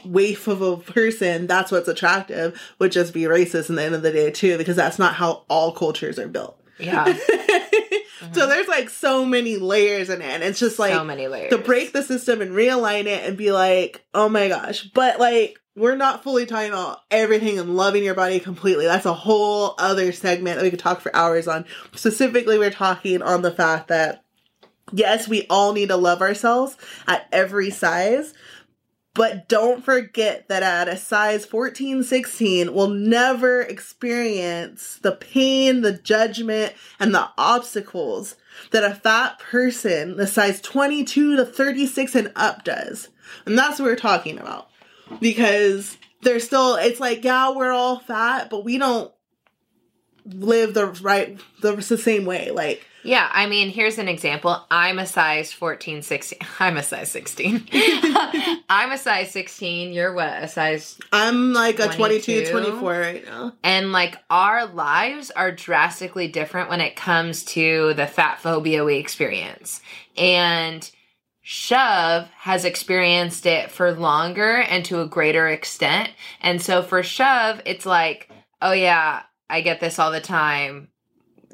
[0.04, 4.02] waif of a person, that's what's attractive, would just be racist in the end of
[4.02, 6.58] the day too, because that's not how all cultures are built.
[6.78, 7.16] Yeah.
[8.32, 11.50] So there's like so many layers in it, and it's just like so many layers.
[11.50, 15.58] to break the system and realign it and be like, oh my gosh, but like
[15.74, 18.84] we're not fully talking about everything and loving your body completely.
[18.84, 21.64] That's a whole other segment that we could talk for hours on.
[21.94, 24.24] Specifically, we're talking on the fact that
[24.92, 28.34] yes, we all need to love ourselves at every size.
[29.14, 35.92] But don't forget that at a size 14, 16, we'll never experience the pain, the
[35.92, 38.36] judgment, and the obstacles
[38.70, 43.10] that a fat person, the size 22 to 36 and up, does.
[43.44, 44.70] And that's what we're talking about.
[45.20, 49.12] Because there's still, it's like, yeah, we're all fat, but we don't
[50.24, 52.50] live the right, the, the same way.
[52.50, 54.64] Like, Yeah, I mean, here's an example.
[54.70, 56.38] I'm a size 14, 16.
[56.60, 57.68] I'm a size 16.
[58.68, 59.92] I'm a size 16.
[59.92, 60.42] You're what?
[60.42, 60.98] A size.
[61.12, 62.50] I'm like a 22, 22.
[62.52, 63.52] 24 right now.
[63.64, 68.96] And like our lives are drastically different when it comes to the fat phobia we
[68.96, 69.80] experience.
[70.16, 70.88] And
[71.42, 76.10] Shove has experienced it for longer and to a greater extent.
[76.40, 80.88] And so for Shove, it's like, oh yeah, I get this all the time.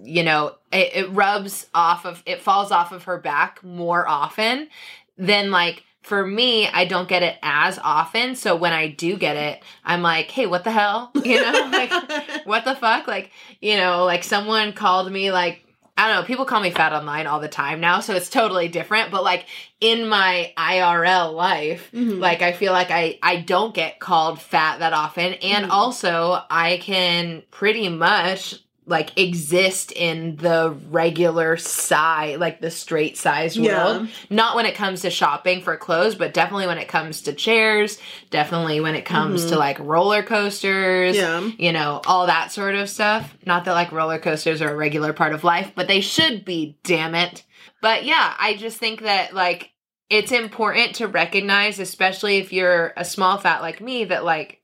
[0.02, 4.68] You know, it, it rubs off of, it falls off of her back more often
[5.16, 8.36] than like, for me, I don't get it as often.
[8.36, 11.12] So when I do get it, I'm like, hey, what the hell?
[11.24, 13.06] You know, like, what the fuck?
[13.06, 15.67] Like, you know, like someone called me like,
[15.98, 18.68] I don't know, people call me fat online all the time now, so it's totally
[18.68, 19.10] different.
[19.10, 19.46] But like
[19.80, 22.20] in my IRL life, Mhm.
[22.20, 25.34] like I feel like I I don't get called fat that often.
[25.34, 25.70] And Mhm.
[25.72, 28.54] also I can pretty much
[28.88, 33.84] like exist in the regular size, like the straight sized Yeah.
[33.98, 34.08] world.
[34.30, 37.98] Not when it comes to shopping for clothes, but definitely when it comes to chairs,
[38.30, 39.48] definitely when it comes Mhm.
[39.50, 41.40] to like roller coasters, Yeah.
[41.58, 43.34] you know, all that sort of stuff.
[43.44, 46.78] Not that like roller coasters are a regular part of life, but they should be,
[46.82, 47.42] damn it.
[47.82, 49.70] But yeah, I just think that like
[50.08, 54.62] it's important to recognize, especially if you're a small fat like me, that like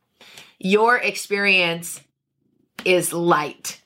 [0.59, 2.01] your experience
[2.87, 3.81] is light.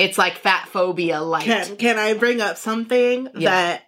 [0.00, 1.44] It's like fat phobia light.
[1.44, 3.50] Can, can I bring up something Yeah.
[3.50, 3.82] that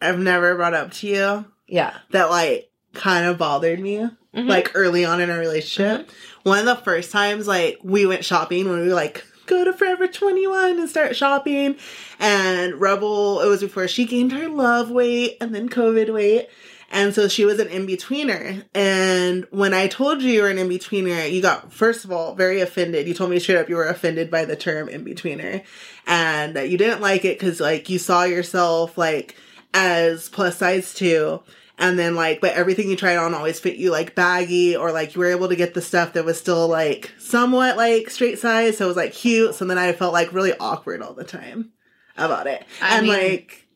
[0.00, 1.96] I've never brought up to you yeah.
[2.10, 4.08] that like kind of bothered me?
[4.34, 4.46] Mhm.
[4.48, 6.08] Like early on in our relationship.
[6.44, 9.72] One of the first times like we went shopping when we were like go to
[9.72, 11.74] Forever 21 and start shopping
[12.20, 16.48] and Rebel it was before she gained her love weight and then COVID weight.
[16.92, 18.64] And so she was an in-betweener.
[18.74, 22.60] And when I told you you were an in-betweener, you got, first of all, very
[22.60, 23.06] offended.
[23.06, 25.62] You told me straight up you were offended by the term in-betweener.
[26.08, 29.36] And that you didn't like it because, like, you saw yourself, like,
[29.72, 31.42] as plus size too.
[31.78, 35.14] And then, like, but everything you tried on always fit you, like, baggy, or, like,
[35.14, 38.78] you were able to get the stuff that was still, like, somewhat, like, straight size.
[38.78, 39.54] So it was, like, cute.
[39.54, 41.70] So then I felt, like, really awkward all the time
[42.16, 42.64] about it.
[42.82, 43.68] I and, mean- like,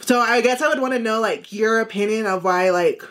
[0.00, 3.02] so I guess I would want to know like your opinion of why like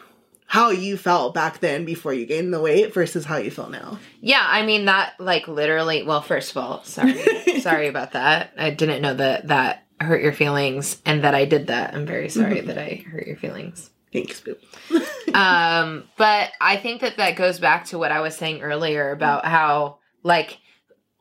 [0.45, 3.99] how you felt back then before you gained the weight versus how you feel now.
[4.21, 7.21] Yeah, I mean that like literally well, first of all, sorry.
[7.61, 8.53] sorry about that.
[8.57, 11.93] I didn't know that that hurt your feelings and that I did that.
[11.93, 13.89] I'm very sorry that I hurt your feelings.
[14.13, 14.55] Thanks, boo.
[15.33, 19.45] um but i think that that goes back to what i was saying earlier about
[19.45, 20.57] how like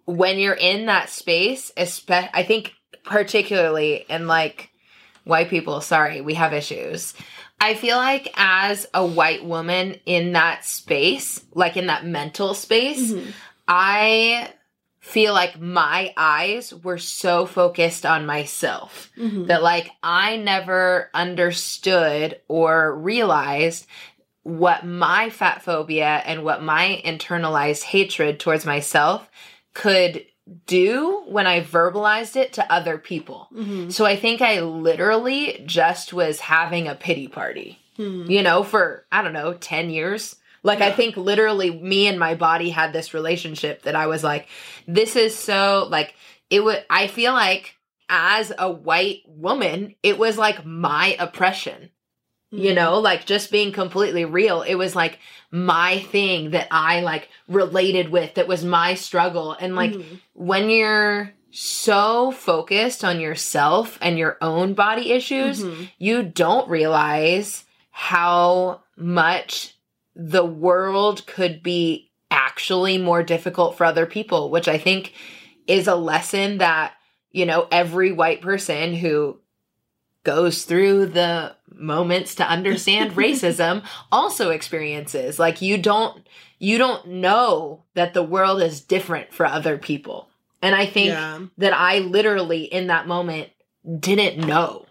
[0.04, 2.72] when you're in that space espe- i think
[3.04, 4.70] particularly in like
[5.26, 7.12] white people sorry we have issues
[7.60, 13.12] i feel like as a white woman in that space like in that mental space
[13.12, 13.30] Mm-hmm.
[13.68, 14.50] i
[15.00, 19.44] feel like my eyes were so focused on myself Mm-hmm.
[19.46, 23.86] that like I never understood or realized
[24.42, 29.28] what my fat phobia and what my internalized hatred towards myself
[29.74, 30.24] could
[30.66, 33.48] do when I verbalized it to other people.
[33.52, 33.90] Mm-hmm.
[33.90, 37.78] So I think I literally just was having a pity party,
[38.30, 40.36] you know, for I don't know, 10 years.
[40.62, 44.48] Like I think literally me and my body had this relationship that I was like
[44.88, 46.14] this is so like
[46.50, 47.76] it would I feel like
[48.08, 51.90] as a white woman, it was like my oppression.
[52.52, 54.62] You know, like just being completely real.
[54.62, 55.18] It was like
[55.50, 59.52] my thing that I like related with that was my struggle.
[59.52, 60.20] And like Mhm.
[60.32, 65.88] when you're so focused on yourself and your own body issues, Mhm.
[65.98, 69.74] you don't realize how much
[70.14, 75.12] the world could be actually more difficult for other people, which I think
[75.66, 76.92] is a lesson that,
[77.32, 79.40] you know, every white person who
[80.26, 85.38] goes through the moments to understand racism also experiences.
[85.38, 86.26] Like you don't
[86.58, 90.28] you don't know that the world is different for other people.
[90.60, 91.40] And I think Yeah.
[91.58, 93.50] that I literally in that moment
[94.00, 94.86] didn't know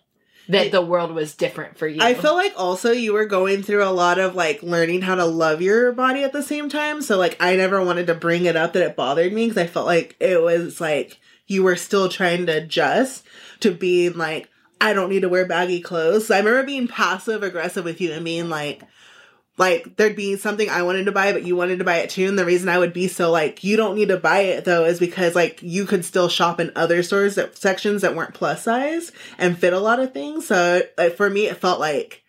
[0.48, 2.02] that the world was different for you.
[2.02, 5.26] I feel like also you were going through a lot of like learning how to
[5.26, 7.02] love your body at the same time.
[7.02, 9.68] So like I never wanted to bring it up that it bothered me because I
[9.68, 11.18] felt like it was like
[11.48, 13.24] you were still trying to adjust
[13.62, 16.28] to being like I don't need to wear baggy clothes.
[16.28, 18.84] So I remember being passive aggressive with you and being like
[19.58, 22.28] like there'd be something I wanted to buy, but you wanted to buy it too.
[22.28, 24.84] And the reason I would be so like, you don't need to buy it though,
[24.86, 28.64] is because like you could still shop in other stores that sections that weren't plus
[28.64, 30.48] size and fit a lot of things.
[30.48, 32.24] So like for me, it felt like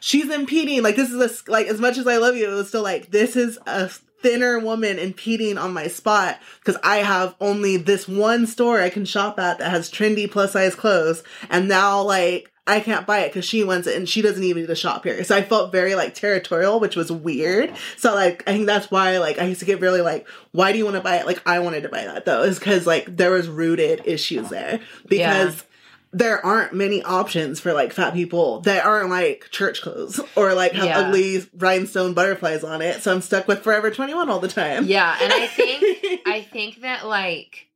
[0.00, 0.82] she's impeding.
[0.82, 3.10] Like this is a like as much as I love you, it was still like
[3.10, 3.90] this is a
[4.22, 9.04] thinner woman impeding on my spot because I have only this one store I can
[9.04, 11.22] shop at that has trendy plus size clothes.
[11.48, 14.62] And now, like, I can't buy it because she wants it and she doesn't even
[14.62, 15.24] need to shop here.
[15.24, 17.72] So I felt very like territorial, which was weird.
[17.96, 20.78] So like I think that's why like I used to get really like, why do
[20.78, 21.26] you want to buy it?
[21.26, 24.80] Like I wanted to buy that though, is because like there was rooted issues there
[25.08, 25.64] because.
[26.12, 30.72] There aren't many options for like fat people that aren't like church clothes or like
[30.72, 30.98] have Yeah.
[30.98, 33.02] ugly rhinestone butterflies on it.
[33.02, 34.86] So I'm stuck with Forever 21 all the time.
[34.86, 37.68] Yeah, and I think I think that like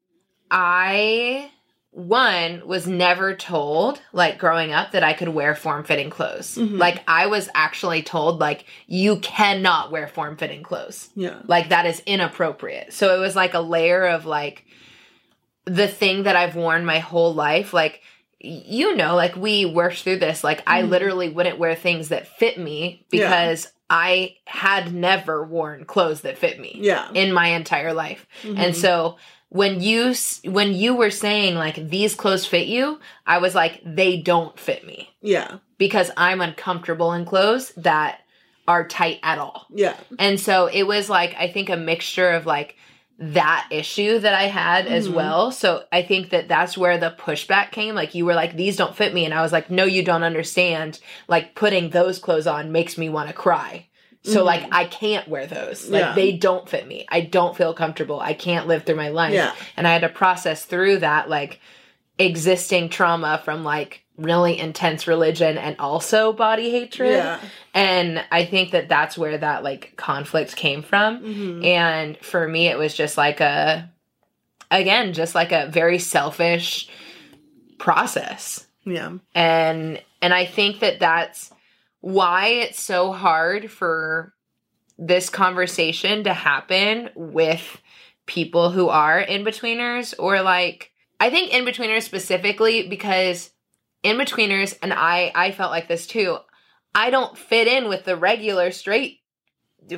[0.50, 1.50] I
[1.90, 6.56] one was never told like growing up that I could wear form-fitting clothes.
[6.56, 6.76] Mhm.
[6.76, 11.10] Like I was actually told like you cannot wear form-fitting clothes.
[11.14, 11.38] yeah.
[11.46, 12.92] Like that is inappropriate.
[12.92, 14.64] So it was like a layer of like
[15.66, 18.02] the thing that I've worn my whole life like
[18.44, 20.90] you know like we worked through this like I Mhm.
[20.90, 23.28] literally wouldn't wear things that fit me Yeah.
[23.28, 27.08] because I had never worn clothes that fit me Yeah.
[27.14, 28.26] in my entire life.
[28.42, 28.58] Mhm.
[28.58, 29.16] And so
[29.48, 34.16] when you when you were saying like these clothes fit you, I was like they
[34.18, 35.58] don't fit me yeah.
[35.78, 38.20] because I'm uncomfortable in clothes that
[38.66, 39.66] are tight at all.
[39.72, 39.94] Yeah.
[40.18, 42.76] And so it was like I think a mixture of like
[43.18, 45.14] that issue that I had as Mhm.
[45.14, 45.50] well.
[45.52, 47.94] So I think that that's where the pushback came.
[47.94, 50.24] Like you were like these don't fit me and I was like no you don't
[50.24, 50.98] understand.
[51.28, 53.86] Like putting those clothes on makes me want to cry.
[54.24, 54.46] So Mhm.
[54.46, 55.88] like I can't wear those.
[55.88, 56.14] Like Yeah.
[56.14, 57.06] they don't fit me.
[57.08, 58.18] I don't feel comfortable.
[58.20, 59.32] I can't live through my life.
[59.34, 59.52] Yeah.
[59.76, 61.60] And I had to process through that like
[62.18, 67.10] existing trauma from like really intense religion and also body hatred.
[67.10, 67.40] Yeah.
[67.72, 71.20] And I think that that's where that like conflict came from.
[71.20, 71.64] Mhm.
[71.64, 73.90] And for me, it was just like a,
[74.70, 76.88] again, just like a very selfish
[77.78, 78.66] process.
[78.84, 79.14] Yeah.
[79.34, 81.50] And, and I think that that's
[82.00, 84.32] why it's so hard for
[84.96, 87.80] this conversation to happen with
[88.26, 93.50] people who are in betweeners or like, I think in betweeners specifically because
[94.04, 96.38] in betweeners, and I, I felt like this too.
[96.94, 99.20] I don't fit in with the regular straight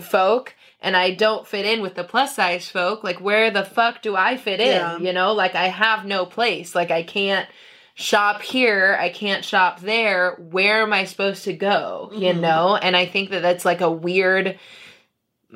[0.00, 3.04] folk and I don't fit in with the plus size folk.
[3.04, 4.66] Like, where the fuck do I fit in?
[4.66, 4.98] Yeah.
[4.98, 6.74] You know, like I have no place.
[6.74, 7.48] Like, I can't
[7.94, 8.96] shop here.
[9.00, 10.32] I can't shop there.
[10.50, 12.10] Where am I supposed to go?
[12.14, 12.40] You Mhm.
[12.40, 12.76] know?
[12.76, 14.58] And I think that that's like a weird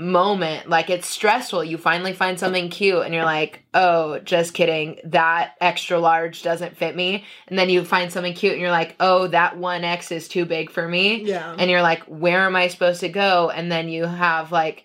[0.01, 0.69] moment.
[0.69, 1.63] Like, it's stressful.
[1.65, 4.99] You finally find something cute and you're like, oh, just kidding.
[5.05, 7.25] That extra large doesn't fit me.
[7.47, 10.71] And then you find something cute and you're like, oh, that 1X is too big
[10.71, 11.55] for me Yeah.
[11.59, 14.85] and you're like where am i supposed to go and then you have like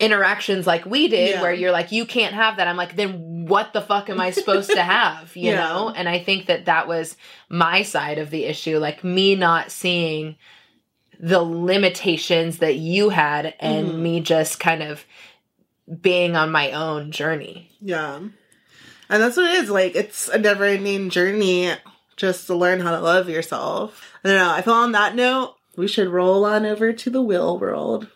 [0.00, 1.42] interactions like we did Yeah.
[1.42, 4.30] where you're like you can't have that i'm like then what the fuck am i
[4.30, 5.56] supposed to have you Yeah.
[5.68, 7.16] know and i think that that was
[7.48, 10.36] my side of the issue like me not seeing
[11.22, 13.98] the limitations that you had and Mhm.
[13.98, 15.04] me just kind of
[16.00, 18.18] being on my own journey Yeah.
[19.10, 19.68] And that's what it is.
[19.70, 21.70] Like, it's a never ending journey
[22.16, 24.10] just to learn how to love yourself.
[24.24, 24.50] I don't know.
[24.50, 28.06] I feel on that note, we should roll on over to the will world.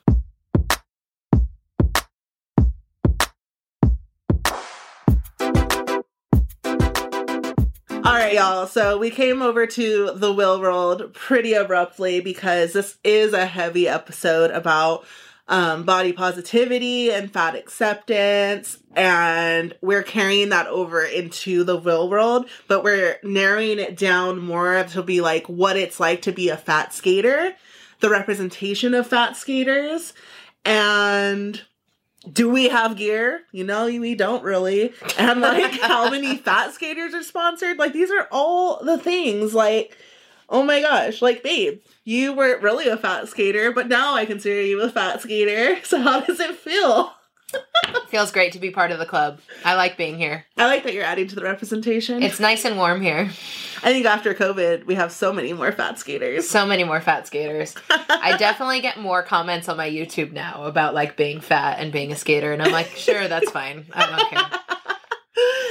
[8.17, 8.67] Right, y'all.
[8.67, 13.89] So we came over to the Will World pretty abruptly because this is a heavy
[13.89, 15.05] episode about
[15.49, 18.79] um, body positivity and fat acceptance.
[18.95, 24.83] And we're carrying that over into the Will World, but we're narrowing it down more
[24.85, 27.55] to be like what it's like to be a fat skater,
[28.01, 30.15] the representation of fat skaters,
[30.65, 31.63] and
[32.31, 33.43] do we have gear?
[33.53, 34.93] You know, we don't really.
[35.19, 37.79] And like how many fat skaters are sponsored?
[37.79, 39.97] Like these are all the things like
[40.49, 44.63] oh my gosh, like babe, you weren't really a fat skater, but now I consider
[44.63, 45.79] you a fat skater.
[45.85, 47.13] So how does it feel?
[48.09, 50.95] feels great to be part of the club i like being here I like that
[50.95, 52.23] you're adding to the representation.
[52.23, 53.31] it's nice and warm here
[53.83, 56.49] I think after COVID, we have so many more fat skaters.
[56.49, 60.95] so many more fat skaters I definitely get more comments on my YouTube now about
[60.95, 63.87] like being fat and being a skater, and I'm like, sure, that's fine.
[63.93, 64.61] I don't care.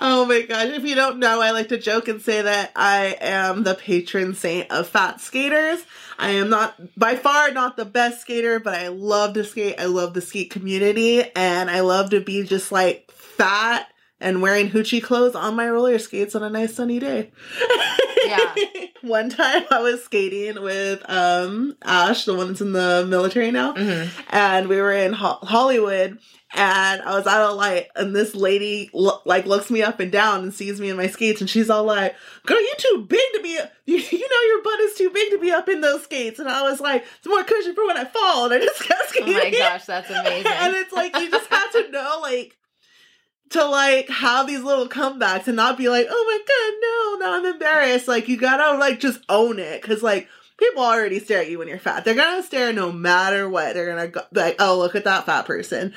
[0.00, 0.68] oh my gosh.
[0.68, 4.34] If you don't know, I like to joke and say that I am the patron
[4.34, 5.84] saint of fat skaters.
[6.18, 9.80] I am not, by far, not the best skater, but I love to skate.
[9.80, 13.86] I love the skate community, and I love to be just like fat
[14.20, 17.32] and wearing hoochie clothes on my roller skates on a nice sunny day.
[18.26, 18.54] Yeah.
[19.00, 23.72] One time I was skating with um Ash, the one that's in the military now,
[23.72, 26.18] hmm and we were in Ho- Hollywood
[26.54, 30.10] and I was out of light and this lady lo- like looks me up and
[30.10, 33.32] down and sees me in my skates and she's all like, "Girl, you too big
[33.34, 36.02] to be you, you know your butt is too big to be up in those
[36.04, 38.82] skates." And I was like, "It's more cushion for when I fall." And I just
[38.82, 39.34] kept skating.
[39.34, 40.50] Oh my gosh, that's amazing.
[40.50, 42.56] and it's like you just have to know like
[43.50, 47.38] to like have these little comebacks and not be like, oh my god, no, now
[47.38, 48.08] I'm embarrassed.
[48.08, 51.68] Like you gotta like just own it because like people already stare at you when
[51.68, 52.04] you're fat.
[52.04, 53.74] They're gonna stare no matter what.
[53.74, 55.94] They're gonna go, like, oh look at that fat person.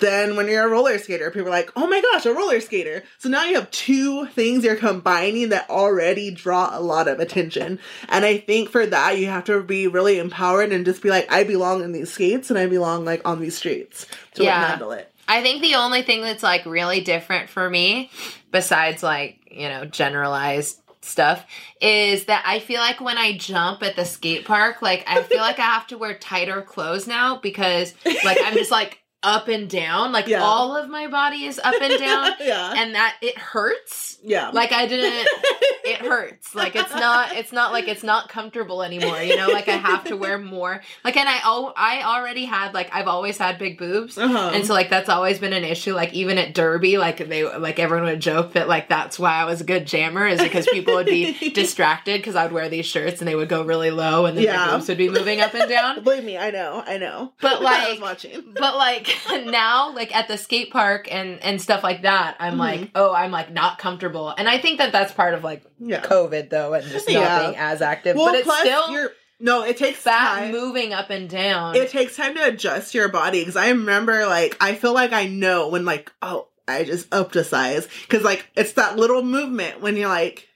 [0.00, 3.04] Then when you're a roller skater, people are like, oh my gosh, a roller skater.
[3.18, 7.78] So now you have two things you're combining that already draw a lot of attention.
[8.08, 11.30] And I think for that, you have to be really empowered and just be like,
[11.30, 14.68] I belong in these skates and I belong like on these streets to like, Yeah.
[14.68, 15.12] handle it.
[15.28, 18.10] I think the only thing that's like really different for me,
[18.50, 21.44] besides like, you know, generalized stuff,
[21.80, 25.38] is that I feel like when I jump at the skate park, like I feel
[25.38, 27.94] like I have to wear tighter clothes now because
[28.24, 30.12] like I'm just like up and down.
[30.12, 30.42] Like Yeah.
[30.42, 32.32] all of my body is up and down.
[32.40, 32.72] yeah.
[32.76, 34.18] and that it hurts.
[34.22, 34.48] yeah.
[34.50, 35.26] Like I didn't
[35.84, 36.54] it hurts.
[36.54, 39.48] Like it's not it's not like it's not comfortable anymore, you know?
[39.48, 40.80] Like I have to wear more.
[41.04, 44.16] Like and I oh I already had like I've always had big boobs.
[44.16, 44.52] uh-huh.
[44.54, 45.92] And so like that's always been an issue.
[45.94, 49.44] Like even at Derby, like they like everyone would joke that like that's why I
[49.44, 52.86] was a good jammer is because people would be distracted because I would wear these
[52.86, 54.64] shirts and they would go really low and then Yeah.
[54.66, 56.02] their boobs would be moving up and down.
[56.02, 57.32] Believe me, I know, I know.
[57.40, 58.54] But, I was like- watching.
[58.58, 59.08] But like
[59.46, 62.58] now, like at the skate park and and stuff like that, I'm Mhm.
[62.58, 66.02] like, oh, I'm like not comfortable, and I think that that's part of like Yeah.
[66.02, 68.16] COVID though, and just not being as active.
[68.16, 70.50] Well, but it's plus still you're no, it takes fat time.
[70.52, 71.74] moving up and down.
[71.74, 75.26] It takes time to adjust your body because I remember like I feel like I
[75.26, 79.80] know when like oh I just upped a size because like it's that little movement
[79.80, 80.46] when you're like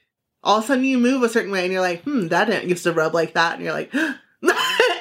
[0.43, 2.69] all of a sudden you move a certain way and you're like hmm that didn't
[2.69, 3.91] used to rub like that and you're like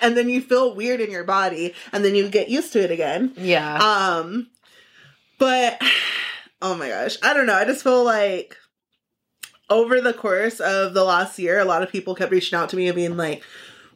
[0.03, 2.91] and then you feel weird in your body and then you get used to it
[2.91, 4.47] again yeah, um
[5.39, 5.81] but
[6.61, 8.55] oh my gosh I don't know I just feel like
[9.69, 12.75] over the course of the last year a lot of people kept reaching out to
[12.75, 13.41] me and being like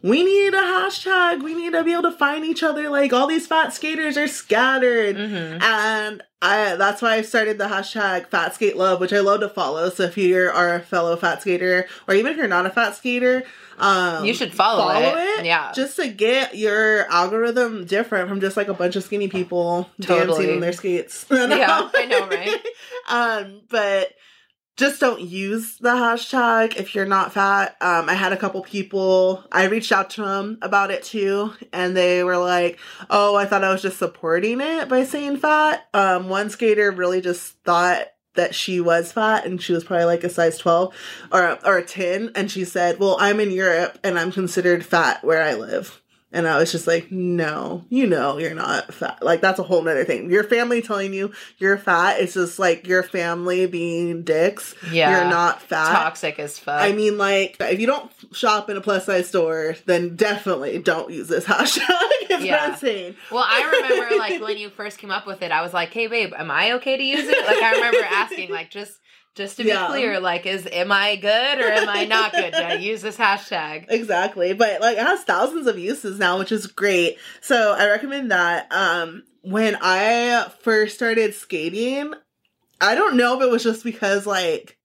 [0.03, 1.43] we need a hashtag.
[1.43, 2.89] We need to be able to find each other.
[2.89, 5.16] Like all these fat skaters are scattered.
[5.18, 9.39] hmm And I that's why I started the hashtag Fat Skate Love, which I love
[9.39, 9.89] to follow.
[9.89, 12.95] So if you are a fellow fat skater, or even if you're not a fat
[12.95, 13.43] skater,
[13.78, 15.39] um, you should follow, follow it.
[15.39, 15.45] it.
[15.45, 19.89] Yeah, just to get your algorithm different from just like a bunch of skinny people
[20.01, 20.28] Totally.
[20.28, 21.25] dancing in their skates.
[21.32, 22.65] Yeah, I know, right?
[23.09, 24.13] um, but
[24.78, 27.75] just don't use the hashtag if you're not fat.
[27.82, 31.97] Um, I had a couple people, I reached out to them about it too, and
[31.97, 35.88] they were like, oh, I thought I was just supporting it by saying fat.
[35.93, 38.07] Um, one skater really just thought
[38.38, 40.96] that she was fat and she was probably like a size 12
[41.32, 45.24] or, or a 10 and she said well i'm in europe and i'm considered fat
[45.24, 49.19] where i live and I was just like, no, you know, you're not fat.
[49.23, 50.30] Like, that's a whole nother thing.
[50.30, 54.75] Your family telling you you're fat, it's just like your family being dicks.
[54.91, 55.11] yeah.
[55.21, 55.89] You're not fat.
[55.91, 56.82] toxic as fuck.
[56.82, 61.11] I mean, like, if you don't shop in a plus size store, then definitely don't
[61.11, 61.84] use this hashtag.
[62.30, 62.71] It's Yeah.
[62.71, 63.15] insane.
[63.32, 66.07] Well, I remember like when you first came up with it, I was like, "Hey,
[66.07, 68.91] babe, am I okay to use it?" Like I remember asking, like, just
[69.38, 69.88] just to be Yeah.
[69.88, 72.52] clear, like, is am I good or am I not good?
[72.54, 73.86] Do I use this hashtag?
[73.88, 74.52] Exactly.
[74.54, 77.18] But like it has thousands of uses now, which is great.
[77.42, 78.68] So I recommend that.
[78.72, 82.14] Um when I first started skating,
[82.82, 84.78] I don't know if it was just because like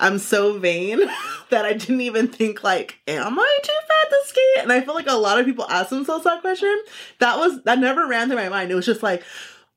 [0.00, 1.00] I'm so vain
[1.50, 4.62] that I didn't even think like, am I too fat to skate?
[4.62, 6.76] And I feel like a lot of people ask themselves that question.
[7.20, 8.70] That was that never ran through my mind.
[8.70, 9.22] It was just like,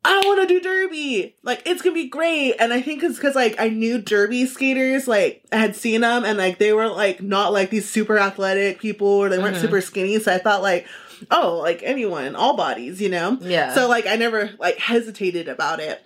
[0.03, 1.35] I want to do derby.
[1.43, 2.55] Like it's gonna be great.
[2.59, 5.07] And I think it's because like I knew derby skaters.
[5.07, 8.79] Like I had seen them, and like they were like not like these super athletic
[8.79, 9.61] people, or they weren't Mhm.
[9.61, 10.17] super skinny.
[10.19, 10.87] So I thought like,
[11.29, 13.37] oh, like anyone, all bodies, you know.
[13.41, 13.73] Yeah.
[13.75, 16.01] So like I never like hesitated about it.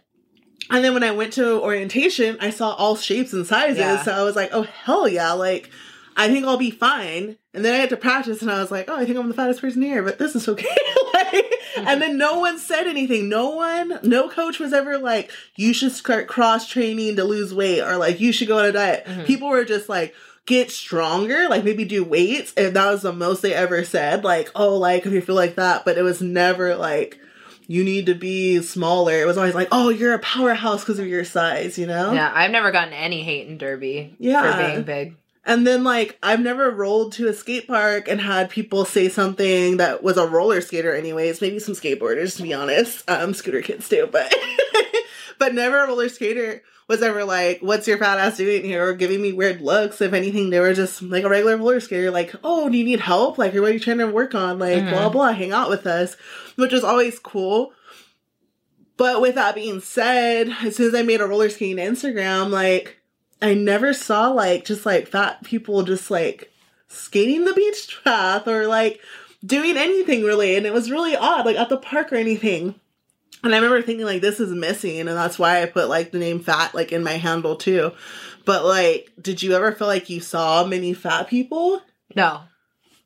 [0.69, 3.77] And then when I went to orientation, I saw all shapes and sizes.
[3.77, 4.01] Yeah.
[4.03, 5.69] So I was like, oh hell yeah, like
[6.17, 7.37] I think I'll be fine.
[7.53, 9.33] And then I had to practice and I was like, oh, I think I'm the
[9.33, 10.65] fattest person here, but this is okay.
[11.13, 11.45] like,
[11.77, 13.27] and then no one said anything.
[13.29, 17.81] No one, no coach was ever like, you should start cross training to lose weight
[17.81, 19.05] or like you should go on a diet.
[19.05, 19.25] Mhm.
[19.25, 20.13] People were just like,
[20.45, 22.53] get stronger, like maybe do weights.
[22.55, 24.23] And that was the most they ever said.
[24.23, 25.83] Like, oh, like if you feel like that.
[25.85, 27.19] But it was never like,
[27.67, 29.13] you need to be smaller.
[29.19, 32.13] It was always like, oh, you're a powerhouse because of your size, you know?
[32.13, 34.51] yeah, I've never gotten any hate in Derby Yeah.
[34.55, 35.17] for being big.
[35.45, 39.77] And then like I've never rolled to a skate park and had people say something
[39.77, 43.07] that was a roller skater anyways, maybe some skateboarders to be honest.
[43.09, 44.33] Um scooter kids too, but
[45.39, 48.93] but never a roller skater was ever like, "What's your fat ass doing here?" or
[48.93, 50.01] giving me weird looks.
[50.01, 52.99] If anything, they were just like a regular roller skater, like, "Oh, do you need
[52.99, 53.39] help?
[53.39, 54.59] Like, what are you trying to work on?
[54.59, 54.89] Like, Mhm.
[54.91, 56.15] blah blah, hang out with us,"
[56.57, 57.73] which was always cool.
[58.97, 62.97] But with that being said, as soon as I made a roller skating Instagram, like,
[63.41, 66.51] I never saw like just like fat people just like
[66.87, 68.99] skating the beach path or like
[69.45, 72.75] doing anything really, and it was really odd, like at the park or anything.
[73.43, 76.19] And I remember thinking like this is missing, and that's why I put like the
[76.19, 77.91] name fat like in my handle too.
[78.45, 81.81] But like, did you ever feel like you saw many fat people?
[82.15, 82.41] No,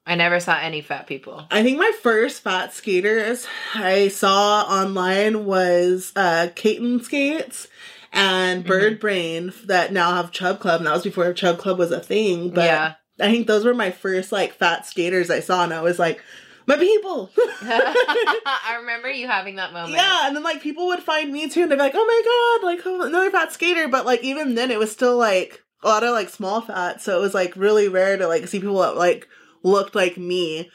[0.05, 1.45] I never saw any fat people.
[1.51, 7.67] I think my first fat skaters I saw online was uh Caton Skates
[8.11, 8.67] and mm-hmm.
[8.67, 11.99] Bird Brain that now have Chub Club, and that was before Chub Club was a
[11.99, 12.51] thing.
[12.51, 12.93] But yeah.
[13.19, 16.23] I think those were my first like fat skaters I saw, and I was like,
[16.69, 17.31] my people.
[17.37, 19.95] I remember you having that moment.
[19.95, 22.59] Yeah, and then like people would find me too, and they'd be like, "Oh my
[22.61, 26.03] god, like another fat skater." But like even then, it was still like a lot
[26.03, 28.95] of like small fat, so it was like really rare to like see people that
[28.95, 29.27] like
[29.63, 30.69] looked like me.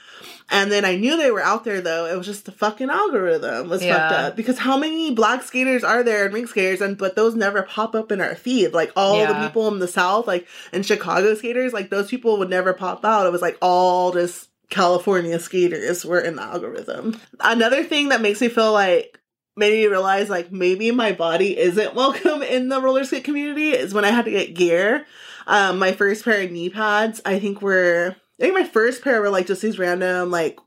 [0.50, 2.06] And then I knew they were out there though.
[2.06, 6.02] It was just the fucking algorithm was fucked up because how many black skaters are
[6.02, 8.72] there and rink skaters, and but those never pop up in our feed.
[8.72, 12.50] Like all the people in the south, like and Chicago skaters, like those people would
[12.50, 13.26] never pop out.
[13.26, 17.20] It was like all just California skaters were in the algorithm.
[17.40, 19.18] Another thing that makes me feel like
[19.56, 23.94] made me realize like maybe my body isn't welcome in the roller skate community is
[23.94, 25.06] when I had to get gear.
[25.46, 29.20] Um, my first pair of knee pads, I think were I think my first pair
[29.20, 30.58] were like just these random like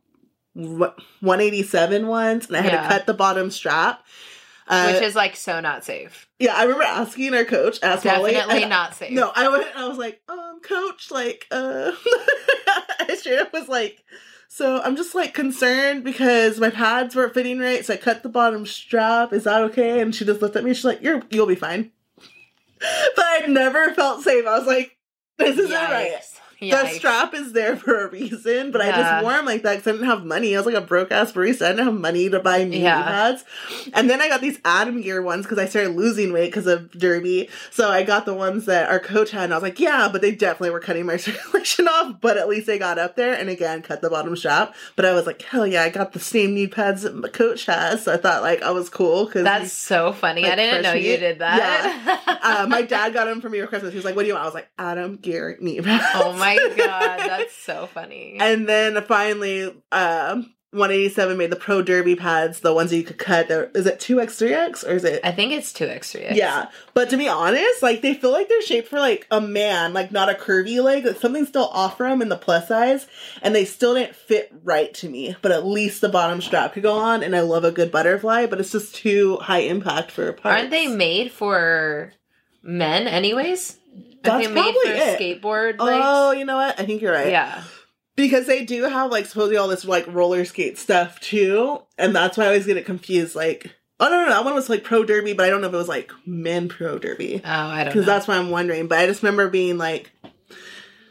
[0.54, 2.82] 187 ones, and I had Yeah.
[2.84, 4.04] to cut the bottom strap.
[4.70, 6.28] Uh, Which is like so not safe.
[6.40, 8.02] yeah, I remember asking our coach, Molly,
[8.34, 9.12] Definitely and- not safe.
[9.14, 11.92] no, I went and I was like, um, coach, like, uh,
[13.00, 14.04] I straight up was like,
[14.50, 18.30] so I'm just like concerned because my pads weren't fitting right, so I cut the
[18.30, 19.32] bottom strap.
[19.32, 20.02] Is that okay?
[20.02, 20.74] And she just looked at me.
[20.74, 21.92] She's like, you're, you'll be fine.
[22.80, 24.46] but I never felt safe.
[24.46, 24.98] I was like,
[25.38, 26.12] this isn't right.
[26.62, 26.72] Yikes.
[26.72, 29.88] The strap is there for a reason, but I just wore them like that because
[29.88, 30.56] I didn't have money.
[30.56, 31.66] I was like a broke ass barista.
[31.66, 33.04] I didn't have money to buy knee Yeah.
[33.04, 33.46] pads.
[33.94, 36.92] And then I got these Atom Gear ones because I started losing weight because of
[36.92, 37.50] Derby.
[37.70, 40.22] So I got the ones that our coach had, and I was like, yeah, but
[40.22, 42.20] they definitely were cutting my circulation off.
[42.22, 44.74] But at least they got up there, and again, cut the bottom strap.
[44.96, 47.66] But I was like, hell yeah, I got the same knee pads that my coach
[47.68, 48.04] has.
[48.06, 50.46] So I thought like I was cool because That's so funny.
[50.46, 52.40] I didn't know fresh you did that.
[52.44, 53.92] uh, my dad got them for me for Christmas.
[53.92, 56.34] He was like, "What do you want?" I was like, "Atom Gear knee pads." oh
[56.34, 58.38] my god, that's so funny.
[58.48, 63.18] And then finally, um, 187 made the Pro Derby pads, the ones that you could
[63.18, 63.50] cut.
[63.50, 65.22] Is it 2x, 3x, or is it?
[65.24, 66.22] I think it's two extra.
[66.22, 66.36] X.
[66.36, 69.94] Yeah, but to be honest, like they feel like they're shaped for like a man,
[69.94, 71.06] like not a curvy leg.
[71.06, 73.08] Like something's still off from them in the plus size,
[73.42, 75.38] and they still didn't fit right to me.
[75.42, 78.46] But at least the bottom strap could go on, and I love a good butterfly.
[78.48, 80.60] But it's just too high impact for parts.
[80.60, 82.12] Aren't they made for
[82.62, 83.78] men anyways?
[84.28, 85.20] That's made for probably it.
[85.42, 86.04] skateboard legs?
[86.06, 86.80] Oh, you know what?
[86.80, 87.30] I think you're right.
[87.32, 87.64] yeah.
[88.16, 92.38] because they do have like supposedly all this like roller skate stuff too, and that's
[92.38, 93.36] why I always get it confused.
[93.36, 95.74] Like, oh no, no, that one was like pro derby, but I don't know if
[95.74, 97.92] it was like men pro derby Oh, I don't know.
[97.92, 98.88] because that's why I'm wondering.
[98.88, 100.12] But I just remember being like,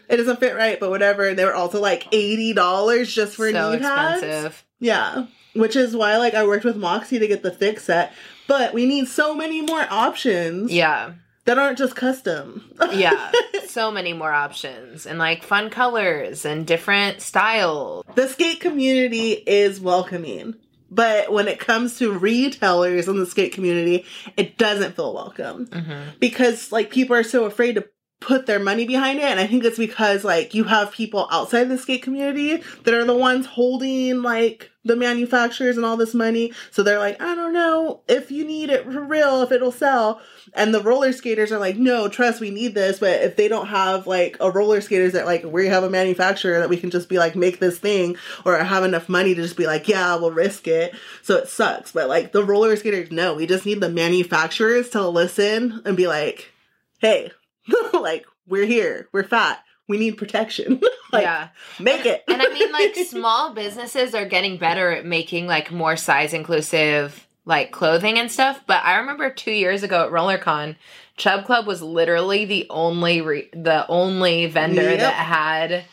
[0.08, 1.26] it doesn't fit right, but whatever.
[1.28, 4.22] And they were also like eighty dollars just for so knee pads.
[4.22, 4.64] expensive.
[4.78, 8.12] Yeah, which is why like I worked with Moxi to get the thick set,
[8.46, 11.12] but we need so many more options Yeah.
[11.46, 12.70] That aren't just custom.
[12.92, 13.32] Yeah.
[13.66, 18.04] so many more options and like fun colors and different styles.
[18.14, 20.54] the skate community is welcoming.
[20.88, 24.04] But when it comes to retailers in the skate community,
[24.36, 26.10] it doesn't feel welcome Mm-hmm.
[26.20, 27.88] because like people are so afraid to
[28.20, 29.24] put their money behind it.
[29.24, 33.04] And I think it's because like you have people outside the skate community that are
[33.04, 36.52] the ones holding like the manufacturers and all this money.
[36.70, 40.20] So they're like, I don't know if you need it for real, if it'll sell.
[40.54, 43.00] And the roller skaters are like, no, trust, we need this.
[43.00, 46.58] But if they don't have like a roller skaters that like we have a manufacturer
[46.60, 49.56] that we can just be like, make this thing or have enough money to just
[49.56, 50.94] be like, yeah, we'll risk it.
[51.22, 51.92] So it sucks.
[51.92, 56.06] But like the roller skaters, no, we just need the manufacturers to listen and be
[56.06, 56.50] like,
[56.98, 57.30] hey,
[57.92, 60.80] like we're here, we're fat, we need protection.
[61.12, 61.48] like, yeah.
[61.80, 62.24] make it.
[62.28, 67.26] And I mean, like, small businesses are getting better at making, like, more size inclusive,
[67.44, 68.60] like, clothing and stuff.
[68.66, 70.76] But I remember two years ago at RollerCon,
[71.16, 74.98] Chub Club was literally the only, re- the only vendor Yep.
[74.98, 75.84] that had,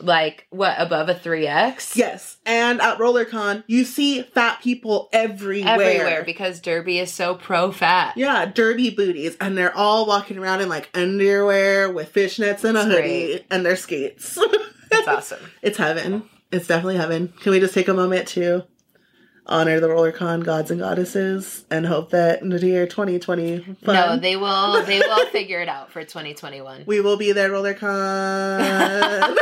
[0.00, 1.96] like, what, above a 3X?
[1.96, 5.72] Yes, and at RollerCon, you see fat people everywhere.
[5.74, 8.16] Everywhere because Derby is so pro fat.
[8.16, 12.80] Yeah, derby booties, and they're all walking around in like underwear with fishnets and a
[12.82, 13.46] It's hoodie great.
[13.50, 14.38] and their skates.
[14.90, 15.40] It's awesome.
[15.60, 16.22] it's heaven.
[16.50, 17.28] It's definitely heaven.
[17.40, 18.64] Can we just take a moment to
[19.48, 24.16] honor the RollerCon gods and goddesses and hope that in the year 2020 fun, No,
[24.18, 24.82] they will.
[24.84, 26.84] They will figure it out for 2021.
[26.86, 28.58] we will be there RollerCon.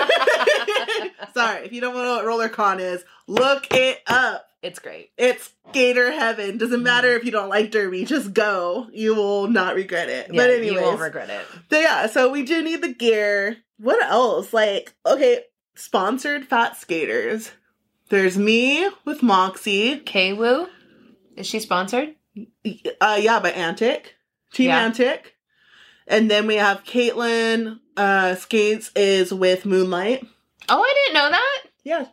[1.34, 4.48] Sorry, if you don't know what RollerCon is, look it up.
[4.62, 5.10] It's great.
[5.16, 6.58] It's skater heaven.
[6.58, 8.88] Doesn't matter if you don't like derby, just go.
[8.92, 10.28] You will not regret it.
[10.32, 11.44] Yeah, but anyways, you won't regret it.
[11.70, 13.58] so yeah, so we do need the gear.
[13.78, 14.52] What else?
[14.52, 15.42] Like, okay,
[15.74, 17.50] sponsored fat skaters.
[18.08, 19.98] There's me with Moxi.
[19.98, 20.68] K Woo,
[21.36, 22.14] is she sponsored?
[23.00, 24.06] Uh, yeah, by Antik,
[24.52, 24.88] Team Yeah.
[24.90, 25.20] Antik,
[26.06, 27.80] and then we have Caitlin.
[27.96, 30.22] Uh, skates is with Moonlight.
[30.68, 31.62] Oh, I didn't know that.
[31.82, 32.06] Yeah,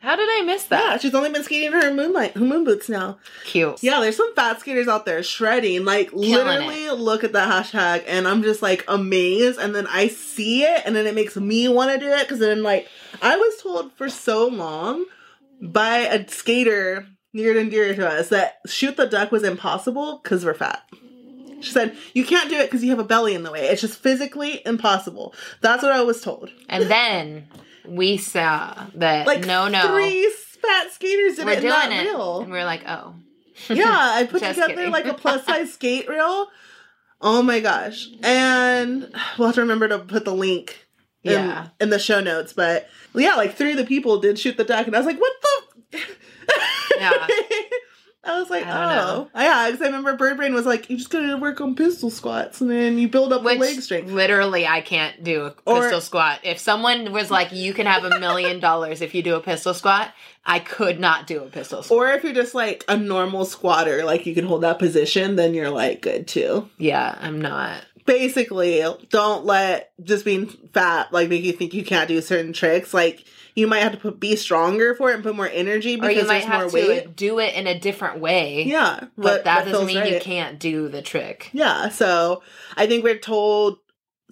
[0.00, 0.80] How did I miss that?
[0.82, 0.90] yeah.
[0.90, 1.00] that?
[1.02, 3.18] She's only been skating her Moonlight, her moon boots now.
[3.44, 3.80] Cute.
[3.84, 5.84] Yeah, there's some fat skaters out there shredding.
[5.84, 9.60] Like literally, look at the hashtag, and I'm just like amazed.
[9.60, 12.40] And then I see it, and then it makes me want to do it because
[12.40, 12.88] then like
[13.22, 15.04] I was told for so long
[15.62, 20.44] by a skater near and dear to us that shoot the duck was impossible because
[20.44, 20.82] we're fat.
[21.60, 23.68] She said you can't do it because you have a belly in the way.
[23.68, 25.32] It's just physically impossible.
[25.60, 26.50] That's what I was told.
[26.68, 27.46] And then
[27.86, 30.28] we saw that Like no, no, three
[30.60, 31.60] fat skaters did we're it.
[31.60, 32.40] doing Not it, real.
[32.42, 33.14] and we're like, oh,
[33.68, 34.90] yeah, I put together kidding.
[34.90, 36.48] like a plus size skate reel.
[37.20, 38.08] Oh my gosh.
[38.24, 39.08] And
[39.38, 40.86] we'll have to remember to put the link
[41.24, 41.68] in, Yeah.
[41.80, 42.52] in the show notes.
[42.52, 45.20] But yeah, like three of the people did shoot the duck, and I was like,
[45.20, 45.98] what the?
[46.98, 47.26] Yeah.
[48.24, 49.30] I was like, I don't know.
[49.34, 49.40] oh.
[49.42, 52.60] Yeah, because I remember Bird Brain was like, you just gotta work on pistol squats,
[52.60, 54.12] and then you build up which the leg strength.
[54.12, 56.38] literally I can't do a Or- pistol squat.
[56.44, 59.74] If someone was like, you can have a million dollars if you do a pistol
[59.74, 60.12] squat,
[60.46, 61.96] I could not do a pistol squat.
[61.98, 65.52] Or if you're just like a normal squatter, like you can hold that position, then
[65.52, 66.68] you're like good too.
[66.78, 67.84] yeah, I'm not.
[68.04, 72.92] Basically don't let just being fat like make you think you can't do certain tricks
[72.92, 73.24] like
[73.54, 76.24] you might have to put be stronger for it and put more energy Or you
[76.26, 78.64] might there's more have to weight do it in a different way.
[78.64, 81.50] yeah but that doesn't feels mean you can't do the trick.
[81.52, 82.42] yeah so
[82.76, 83.78] i think we're told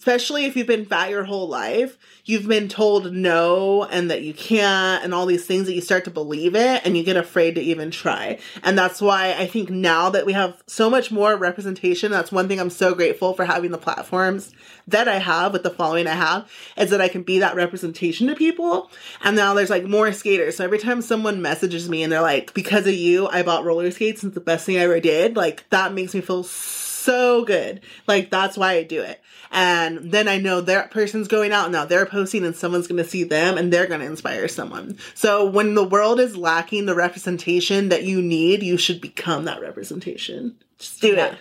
[0.01, 4.33] especially if you've been fat your whole life you've been told no and that you
[4.33, 7.55] can't and all these things that you start to believe it and you get afraid
[7.55, 8.39] to even try.
[8.63, 12.49] And that's why i think now that we have so much more representation that's one
[12.49, 14.53] thing i'm so grateful for having the platforms
[14.89, 18.27] that i have with the following i have is that i can be that representation
[18.29, 18.91] to people.
[19.23, 20.57] And now there's like more skaters.
[20.57, 23.91] So every time someone messages me and they're like because of you i bought roller
[23.91, 24.23] skates.
[24.23, 25.37] And it's the best thing i ever did.
[25.37, 29.21] Like that makes me feel so good like that's why i do it
[29.53, 33.09] and then I know that person's going out now, they're posting, and someone's going to
[33.11, 34.97] see them and they're going to inspire someone.
[35.17, 39.61] So when the world is lacking the representation that you need, you should become that
[39.61, 40.55] representation.
[40.79, 41.33] Just do Yeah.
[41.33, 41.39] it.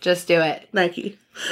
[0.00, 0.68] Just do it.
[0.72, 1.16] Nike.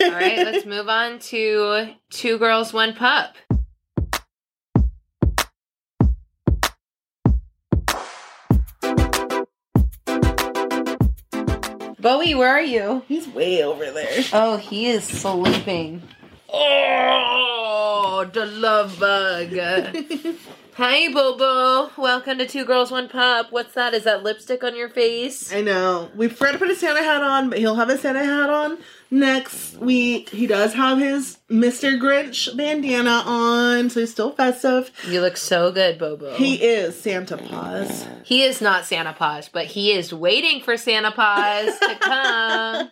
[0.00, 3.36] All right, let's move on to Two Girls, One Pup.
[12.00, 13.02] Bowie, where are you?
[13.08, 14.24] He's way over there.
[14.32, 16.02] Oh, he is sleeping.
[16.48, 19.52] Oh, the love bug.
[20.78, 21.90] Hi, Bobo.
[22.00, 23.50] Welcome to Two Girls, One Pup.
[23.50, 23.94] What's that?
[23.94, 25.52] Is that lipstick on your face?
[25.52, 26.08] I know.
[26.14, 28.78] We forgot to put his Santa hat on, but he'll have his Santa hat on
[29.10, 30.28] next week.
[30.28, 31.98] He does have his Mr.
[32.00, 34.92] Grinch bandana on, so he's still festive.
[35.08, 36.36] You look so good, Bobo.
[36.36, 38.06] He is Santa Paws.
[38.22, 42.90] He is not Santa Paws, but he is waiting for Santa Paws to come.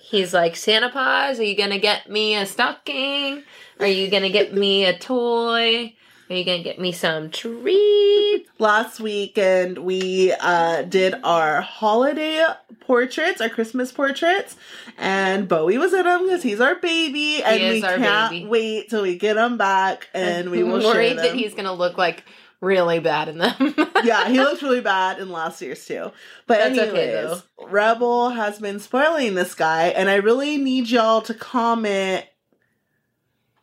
[0.00, 3.44] He's like, Santa Paws, are you gonna get me a stocking?
[3.78, 5.94] Are you gonna get me a toy?
[6.28, 8.48] Are you gonna get me some treats?
[8.58, 12.44] last weekend we uh did our holiday
[12.80, 14.56] portraits our christmas portraits
[14.96, 18.46] and bowie was in them because he's our baby and we can't baby.
[18.46, 21.72] wait till we get him back and we I'm will share worried that he's gonna
[21.74, 22.24] look like
[22.62, 23.74] really bad in them.
[24.04, 26.10] yeah he looked really bad in last year's too
[26.46, 31.20] but That's anyways okay, rebel has been spoiling this guy and i really need y'all
[31.22, 32.24] to comment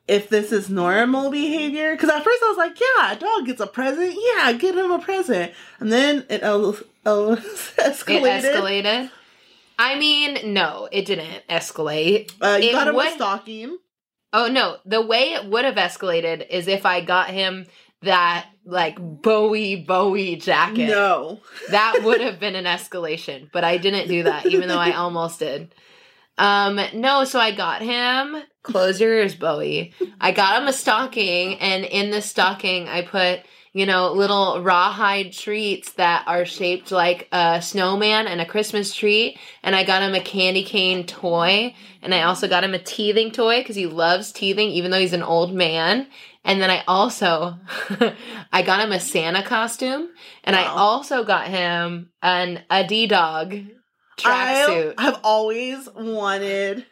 [0.07, 3.61] if this is normal behavior because at first i was like yeah a dog gets
[3.61, 7.35] a present yeah get him a present and then it el- el-
[7.77, 9.11] escalated It escalated.
[9.79, 12.31] I mean, no, it didn't escalate.
[12.39, 13.77] Uh, you It got him would- a stocking.
[14.31, 17.65] Oh no, the way it would have escalated is if I got him
[18.03, 20.87] that like Bowie Bowie jacket.
[20.89, 21.39] No.
[21.71, 25.39] That would have been an escalation, but I didn't do that, even though I almost
[25.39, 25.73] did.
[26.37, 28.43] Um, no, so I got him.
[28.63, 29.93] Close your ears, Bowie.
[30.19, 33.41] I got him a stocking, and in the stocking, I put
[33.73, 39.37] you know little rawhide treats that are shaped like a snowman and a Christmas tree.
[39.63, 43.31] And I got him a candy cane toy, and I also got him a teething
[43.31, 46.07] toy because he loves teething, even though he's an old man.
[46.45, 47.57] And then I also
[48.51, 50.09] I got him a Santa costume
[50.43, 53.55] and I also got him an Adi dog
[54.17, 54.93] tracksuit.
[54.97, 56.85] I have always wanted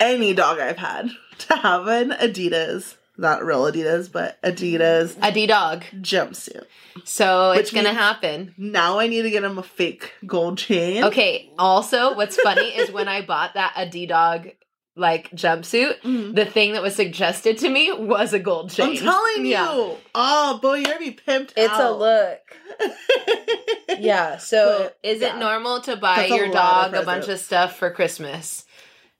[0.00, 5.84] any dog I've had to have an Adidas, not real Adidas, but Adidas Adi dog.
[6.00, 6.64] jumpsuit.
[7.04, 8.54] So it's Which gonna means- happen.
[8.56, 11.04] Now I need to get him a fake gold chain.
[11.04, 11.50] Okay.
[11.58, 14.48] Also, what's funny is when I bought that Adi dog
[14.96, 16.34] like jumpsuit, Mhm.
[16.36, 18.90] the thing that was suggested to me was a gold chain.
[18.90, 19.96] I'm telling you.
[20.14, 22.40] Oh, boy, you're gonna be pimped It's a look.
[23.98, 24.38] Yeah.
[24.38, 25.36] So But, is yeah.
[25.36, 28.64] it normal to buy That's your lot dog a bunch of stuff for Christmas?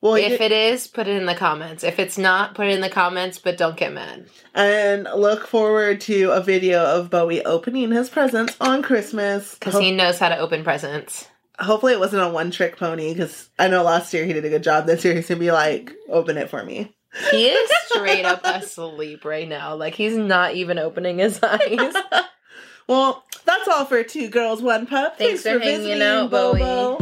[0.00, 1.82] well, if you- it is, put it in the comments.
[1.84, 4.26] If it's not, put it in the comments, but don't get mad.
[4.54, 9.54] and look forward to a video of Bowie opening his presents on Christmas.
[9.54, 11.28] Because he knows how to open presents.
[11.58, 14.50] Hopefully, it wasn't a one trick pony because I know last year he did a
[14.50, 14.86] good job.
[14.86, 16.94] This year he's gonna be like, open it for me.
[17.30, 19.74] He is straight up asleep right now.
[19.76, 21.94] Like he's not even opening his eyes.
[22.86, 25.16] Well, that's all for two girls, one pup.
[25.16, 26.60] Thanks for hanging out, Bowie.
[26.60, 26.98] Now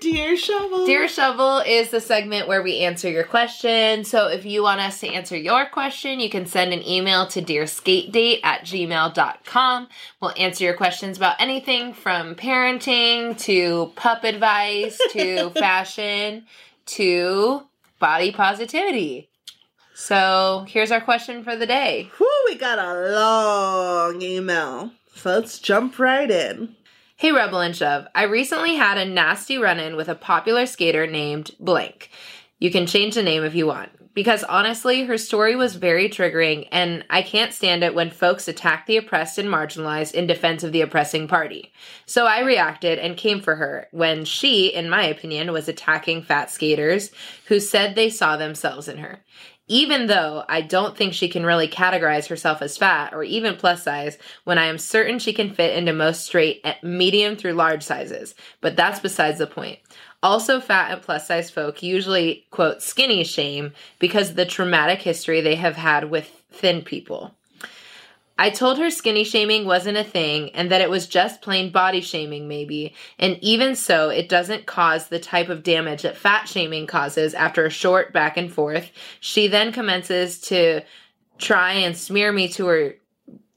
[0.00, 0.86] Dear Shovel.
[0.86, 4.04] Dear Shovel is the segment where we answer your question.
[4.04, 7.42] So if you want us to answer your question, you can send an email to
[7.42, 9.88] dearskatedate at gmail.com.
[10.20, 16.46] We'll answer your questions about anything from parenting to pup advice to fashion
[16.86, 17.62] to
[17.98, 19.28] body positivity.
[19.94, 22.10] So here's our question for the day.
[22.16, 24.92] Whew, we got a long email.
[25.14, 26.76] So let's jump right in.
[27.20, 31.04] Hey Rebel and Shove, I recently had a nasty run in with a popular skater
[31.04, 32.10] named Blank.
[32.60, 33.90] You can change the name if you want.
[34.14, 38.86] Because honestly, her story was very triggering, and I can't stand it when folks attack
[38.86, 41.72] the oppressed and marginalized in defense of the oppressing party.
[42.06, 46.52] So I reacted and came for her when she, in my opinion, was attacking fat
[46.52, 47.10] skaters
[47.46, 49.24] who said they saw themselves in her.
[49.68, 53.82] Even though I don't think she can really categorize herself as fat or even plus
[53.82, 57.82] size, when I am certain she can fit into most straight, at medium through large
[57.82, 58.34] sizes.
[58.60, 59.78] But that's besides the point.
[60.22, 65.40] Also, fat and plus size folk usually, quote, skinny shame because of the traumatic history
[65.40, 67.37] they have had with thin people.
[68.38, 72.00] I told her skinny shaming wasn't a thing and that it was just plain body
[72.00, 72.94] shaming, maybe.
[73.18, 77.66] And even so, it doesn't cause the type of damage that fat shaming causes after
[77.66, 78.90] a short back and forth.
[79.18, 80.82] She then commences to
[81.38, 82.94] try and smear me to her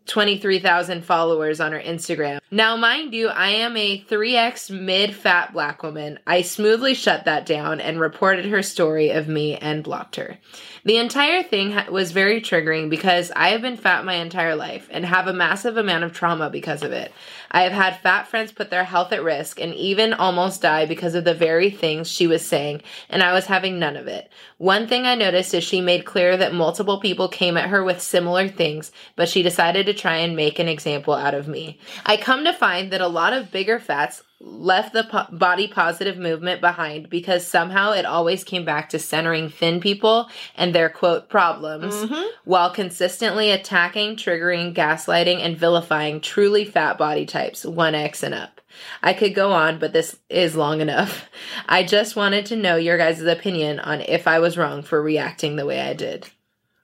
[0.07, 2.39] 23,000 followers on her Instagram.
[2.49, 6.19] Now, mind you, I am a 3x mid fat black woman.
[6.25, 10.37] I smoothly shut that down and reported her story of me and blocked her.
[10.83, 14.87] The entire thing ha- was very triggering because I have been fat my entire life
[14.91, 17.11] and have a massive amount of trauma because of it.
[17.51, 21.13] I have had fat friends put their health at risk and even almost die because
[21.13, 24.31] of the very things she was saying, and I was having none of it.
[24.57, 28.01] One thing I noticed is she made clear that multiple people came at her with
[28.01, 31.79] similar things, but she decided to try and make an example out of me.
[32.07, 36.17] I come to find that a lot of bigger fats left the po- body positive
[36.17, 41.29] movement behind because somehow it always came back to centering thin people and their quote
[41.29, 42.27] problems Mhm.
[42.43, 48.59] while consistently attacking, triggering, gaslighting, and vilifying truly fat body types, 1X and up.
[49.03, 51.29] I could go on, but this is long enough.
[51.67, 55.55] I just wanted to know your guys' opinion on if I was wrong for reacting
[55.55, 56.27] the way I did.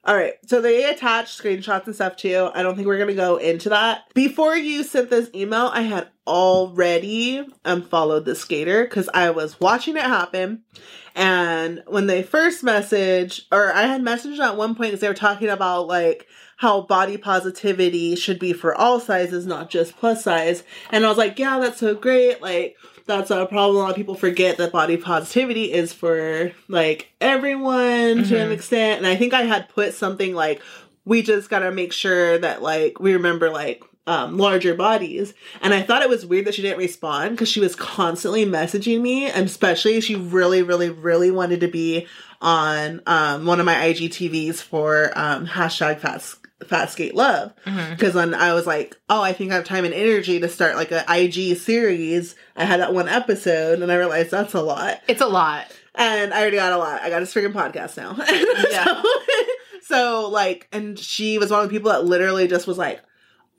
[0.08, 2.48] All right, so they attached screenshots and stuff too.
[2.54, 4.04] I don't think we're gonna go into that.
[4.14, 9.60] Before you sent this email, I had already um, unfollowed the skater because I was
[9.60, 10.62] watching it happen.
[11.14, 15.14] And when they first messaged, or I had messaged at one point because they were
[15.14, 20.64] talking about like how body positivity should be for all sizes, not just plus size.
[20.90, 22.40] And I was like, yeah, that's so great.
[22.40, 22.78] Like,
[23.08, 23.76] that's a problem.
[23.76, 28.52] A lot of people forget that body positivity is for like everyone to an Mhm.
[28.52, 28.98] extent.
[28.98, 30.60] And I think I had put something like,
[31.04, 35.34] we just gotta make sure that like we remember like um, larger bodies.
[35.60, 39.02] And I thought it was weird that she didn't respond because she was constantly messaging
[39.02, 42.06] me, and especially she really, really, really wanted to be
[42.40, 46.24] on um, one of my IGTVs for um, hashtag fat,
[46.66, 47.52] fat skate love.
[47.64, 47.92] Mm-hmm.
[47.92, 50.76] Because when I was like, oh, I think I have time and energy to start
[50.76, 55.00] like an IG series, I had that one episode, and I realized that's a lot.
[55.08, 55.66] It's a lot.
[55.94, 57.02] And I already got a lot.
[57.02, 58.16] I got a freaking podcast now.
[58.70, 59.02] Yeah.
[59.02, 59.02] so,
[59.82, 63.00] so, like, and she was one of the people that literally just was like,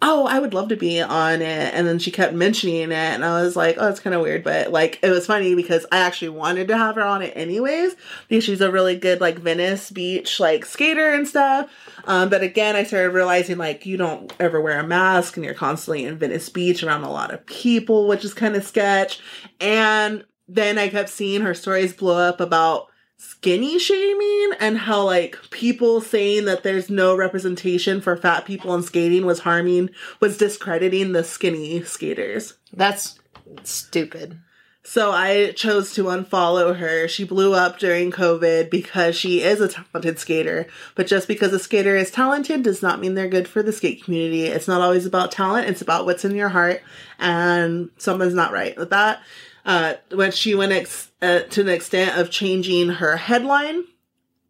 [0.01, 1.73] oh, I would love to be on it.
[1.73, 2.93] And then she kept mentioning it.
[2.93, 4.43] And I was like, oh, it's kind of weird.
[4.43, 7.95] But like, it was funny because I actually wanted to have her on it anyways
[8.27, 11.69] because she's a really good, like, Venice Beach, like, skater and stuff.
[12.05, 15.53] Um, but again, I started realizing, like, you don't ever wear a mask and you're
[15.53, 19.19] constantly in Venice Beach around a lot of people, which is kind of sketch.
[19.59, 22.88] And then I kept seeing her stories blow up about
[23.20, 28.82] skinny shaming and how like people saying that there's no representation for fat people in
[28.82, 29.89] skating was harming
[30.22, 32.55] was discrediting the skinny skaters.
[32.72, 33.20] That's
[33.63, 34.39] stupid.
[34.84, 37.09] So I chose to unfollow her.
[37.09, 40.67] She blew up during COVID because she is a talented skater.
[40.95, 44.01] But just because a skater is talented does not mean they're good for the skate
[44.01, 44.45] community.
[44.45, 46.82] It's not always about talent, it's about what's in your heart.
[47.20, 49.22] And someone's not right with that
[49.66, 53.84] uh, when she went ex- uh, to the extent of changing her headline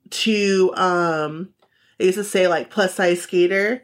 [0.10, 1.53] to um,
[1.97, 3.84] it used to say like plus size skater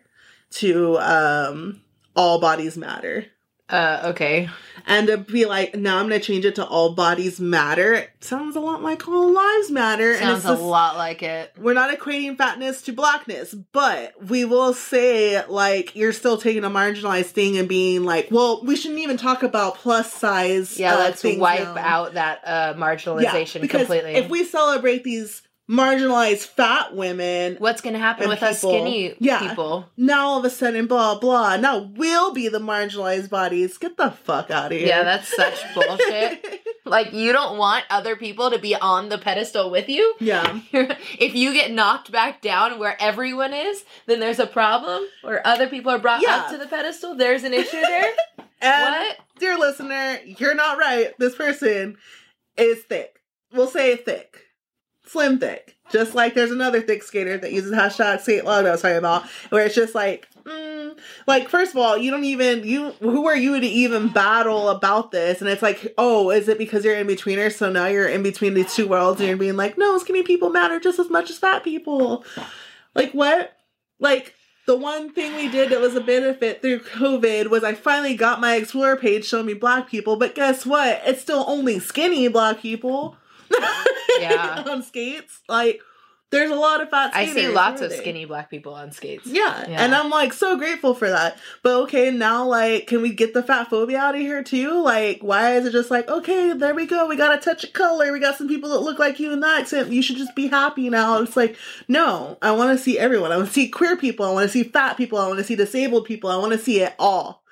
[0.52, 1.82] to um,
[2.16, 3.26] all bodies matter.
[3.68, 4.48] Uh, okay.
[4.86, 7.94] And to be like, now I'm gonna change it to all bodies matter.
[7.96, 10.14] It sounds a lot like all lives matter.
[10.14, 11.52] Sounds and it's a just- lot like it.
[11.58, 16.70] we're not equating fatness to blackness, but we will say like you're still taking a
[16.70, 20.78] marginalized thing and being like, well, we shouldn't even talk about plus size.
[20.80, 21.78] Yeah, uh, let's wipe now.
[21.78, 24.14] out that uh, marginalization because completely.
[24.14, 29.16] If we celebrate these marginalized fat women, What's going to happen with us people- skinny
[29.20, 29.40] Yeah.
[29.40, 29.90] people?
[29.98, 31.58] now all of a sudden, blah blah.
[31.58, 33.78] Now we'll be the marginalized bodies.
[33.78, 34.88] Get the fuck out of here.
[34.88, 36.62] Yeah, that's such bullshit.
[36.88, 40.14] Like, you don't want other people to be on the pedestal with you?
[40.20, 40.60] yeah.
[40.72, 45.04] if you get knocked back down where everyone is, then there's a problem.
[45.24, 46.42] Where other people are brought Yeah.
[46.42, 48.12] up to the pedestal, there's an issue there.
[48.62, 49.18] And what?
[49.38, 51.12] dear listener, you're not right.
[51.20, 51.98] This person
[52.58, 53.20] is thick.
[53.52, 54.40] We'll say thick.
[55.08, 55.78] Slim thick.
[55.92, 59.24] Just like there's another thick skater that uses hashtag skate log I was talking about,
[59.50, 60.98] where it's just like, mm,
[61.28, 65.12] like, first of all, you don't even, you, who are you to even battle about
[65.12, 65.42] this?
[65.42, 67.52] And it's like, oh, is it because you're in betweener?
[67.52, 70.50] So now you're in between these two worlds and you're being like, no, skinny people
[70.50, 72.26] matter just as much as fat people.
[72.96, 73.56] Like, what?
[74.00, 74.34] Like,
[74.66, 78.42] the one thing we did that was a benefit through COVID was I finally got
[78.42, 81.02] my Explorer page showing me black people, but guess what?
[81.06, 83.18] It's still only skinny black people.
[84.20, 84.64] Yeah.
[84.70, 85.42] on skates.
[85.50, 85.82] Like,
[86.32, 89.26] there's a lot of fat I see lots of skinny black people on skates.
[89.26, 89.70] Yeah.
[89.70, 89.84] Yeah.
[89.84, 91.38] and I'm like so grateful for that.
[91.64, 94.82] But okay, now like, can we get the fat phobia out of here too?
[94.82, 97.74] Like, why is it just like, okay, there we go, we got a touch of
[97.74, 100.36] color, we got some people that look like you in that accent, you should just
[100.36, 101.22] be happy now.
[101.22, 103.32] It's like, no, I want to see everyone.
[103.32, 105.46] I want to see queer people, I want to see fat people, I want to
[105.46, 107.44] see disabled people, I want to see it all.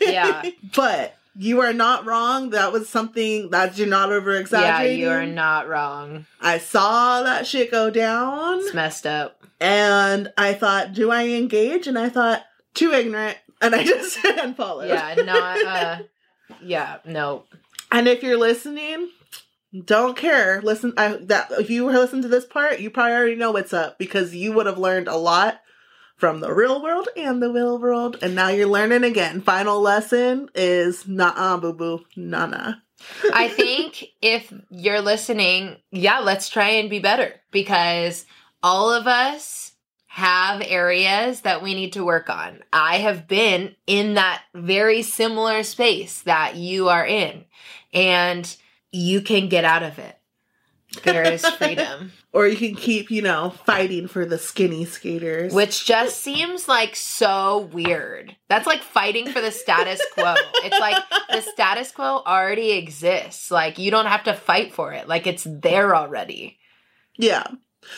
[0.00, 0.50] Yeah.
[0.76, 2.50] but you are not wrong.
[2.50, 5.00] That was something that you're not over exaggerating.
[5.00, 6.26] Yeah, you are not wrong.
[6.40, 8.60] I saw that shit go down.
[8.60, 9.42] It's messed up.
[9.60, 11.86] And I thought, do I engage?
[11.86, 13.38] And I thought, too ignorant.
[13.60, 14.88] And I just unfollowed.
[14.88, 15.98] Yeah, not uh
[16.62, 17.44] yeah, no.
[17.90, 19.10] And if you're listening,
[19.84, 20.60] don't care.
[20.62, 23.72] Listen, I, that if you were listening to this part, you probably already know what's
[23.72, 25.60] up because you would have learned a lot
[26.24, 28.16] from the real world and the real world.
[28.22, 29.42] And now you're learning again.
[29.42, 32.72] Final lesson is nah, boo boo, nah, nah.
[33.34, 38.24] I think if you're listening, yeah, let's try and be better because
[38.62, 39.72] all of us
[40.06, 42.60] have areas that we need to work on.
[42.72, 47.44] I have been in that very similar space that you are in,
[47.92, 48.56] and
[48.92, 50.18] you can get out of it.
[51.02, 55.52] There is freedom, Or you can keep, you know, fighting for the skinny skaters.
[55.54, 58.34] which just seems like so weird.
[58.48, 60.34] That's like fighting for the status quo.
[60.64, 63.50] It's like the status quo already exists.
[63.50, 65.06] Like you don't have to fight for it.
[65.08, 66.58] Like it's there already.
[67.16, 67.46] yeah.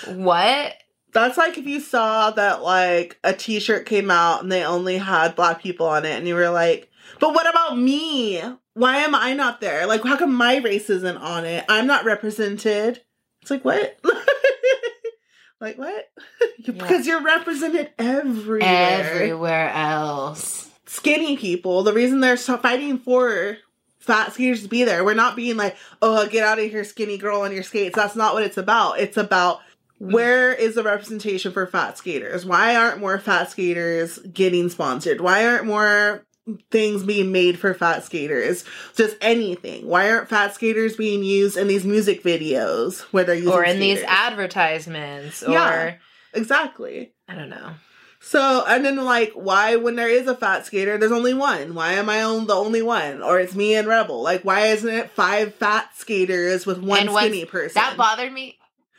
[0.08, 0.74] What?
[1.12, 5.34] That's like if you saw that like a t-shirt came out and they only had
[5.36, 6.90] black people on it and you were like,
[7.20, 8.42] "But what about me?
[8.76, 9.86] Why am I not there?
[9.86, 11.64] Like how come my race isn't on it?
[11.66, 13.00] I'm not represented."
[13.40, 13.98] It's like, "What?"
[15.62, 16.10] like what?
[16.66, 18.62] because you're represented everywhere.
[18.62, 20.68] Everywhere else.
[20.84, 23.56] Skinny people, the reason they're so fighting for
[23.98, 25.04] fat skaters to be there.
[25.04, 28.14] We're not being like, "Oh, get out of here skinny girl on your skates." That's
[28.14, 29.00] not what it's about.
[29.00, 29.60] It's about
[30.02, 30.12] mm.
[30.12, 32.44] where is the representation for fat skaters?
[32.44, 35.22] Why aren't more fat skaters getting sponsored?
[35.22, 36.26] Why aren't more
[36.70, 38.64] things being made for fat skaters?
[38.94, 39.86] Just anything.
[39.86, 43.80] Why aren't fat skaters being used in these music videos where they're using Or in
[43.80, 45.42] these advertisements.
[45.42, 45.94] Or Yeah.
[46.34, 47.12] Exactly.
[47.28, 47.72] I don't know.
[48.20, 51.92] So and then like why when there is a fat skater there's only one why
[51.92, 55.10] am I on the only one or it's me and Rebel like why isn't it
[55.10, 58.58] five fat skaters with one skinny person That bothered me.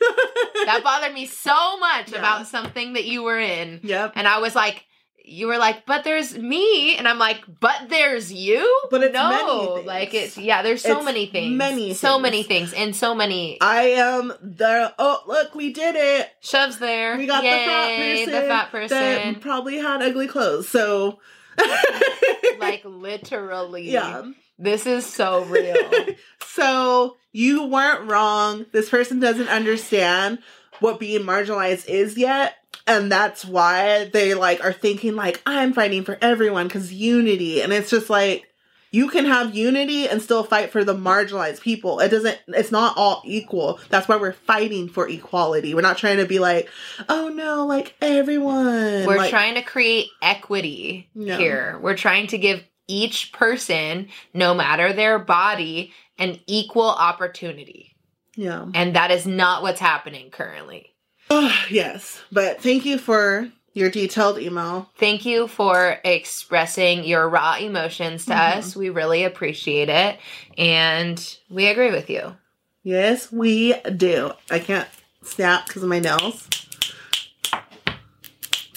[0.66, 2.18] That bothered me so much Yeah.
[2.18, 3.80] about something that you were in.
[3.82, 4.84] yep And I was like,
[5.28, 8.82] you were like, but there's me, and I'm like, but there's you.
[8.90, 10.62] But it's no, like it's yeah.
[10.62, 12.22] There's so It's many things, many so things.
[12.22, 14.94] many things, and so many I am the.
[14.98, 16.30] Oh, look, we did it.
[16.40, 17.16] shoves there.
[17.16, 18.32] We got the fat Yay, person.
[18.34, 18.98] the fat person.
[18.98, 20.68] that probably had ugly clothes.
[20.68, 21.18] So,
[22.58, 24.30] like literally, yeah.
[24.58, 25.76] This is so real.
[26.44, 28.66] so you weren't wrong.
[28.72, 30.38] This person doesn't understand
[30.80, 32.56] what being marginalized is yet.
[32.86, 37.60] And that's why they like are thinking like I'm fighting for everyone because unity.
[37.60, 38.44] And it's just like
[38.90, 42.00] you can have unity and still fight for the marginalized people.
[42.00, 43.78] It doesn't it's not all equal.
[43.90, 45.74] That's why we're fighting for equality.
[45.74, 46.68] We're not trying to be like,
[47.08, 49.06] oh no, like everyone.
[49.06, 51.36] We're Like, trying to create equity No.
[51.36, 51.78] here.
[51.82, 57.94] We're trying to give each person, no matter their body, an equal opportunity.
[58.36, 58.66] Yeah.
[58.72, 60.94] And that is not what's happening currently.
[61.30, 62.20] Oh, yes.
[62.32, 64.90] But thank you for your detailed email.
[64.96, 68.56] Thank you for expressing your raw emotions to Mhm.
[68.56, 68.76] us.
[68.76, 70.18] We really appreciate it.
[70.56, 72.36] And we agree with you.
[72.82, 74.32] Yes, we do.
[74.50, 74.88] I can't
[75.22, 76.48] snap because of my nails.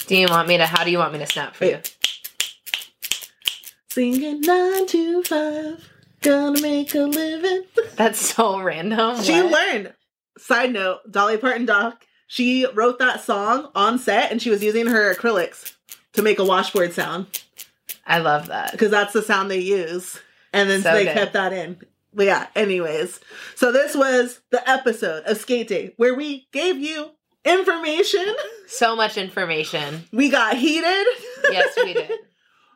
[0.07, 1.79] Do you want me to, how do you want me to snap for you?
[3.89, 5.89] Singing nine to five,
[6.21, 7.63] gonna make a living.
[7.95, 9.21] That's so random.
[9.23, 9.51] She What?
[9.51, 9.93] learned.
[10.37, 12.05] Side note: Dolly Parton doc.
[12.33, 15.73] She wrote that song on set, and she was using her acrylics
[16.13, 17.27] to make a washboard sound
[18.07, 18.71] I love that.
[18.71, 20.17] because that's the sound they use.
[20.53, 21.13] And then So they good.
[21.13, 21.77] kept that in.
[22.13, 23.19] But yeah, anyways.
[23.55, 27.11] So this was the episode of Skate Date where we gave you
[27.43, 28.25] information.
[28.65, 30.05] So much information.
[30.13, 31.07] We got heated.
[31.51, 32.11] Yes, we did.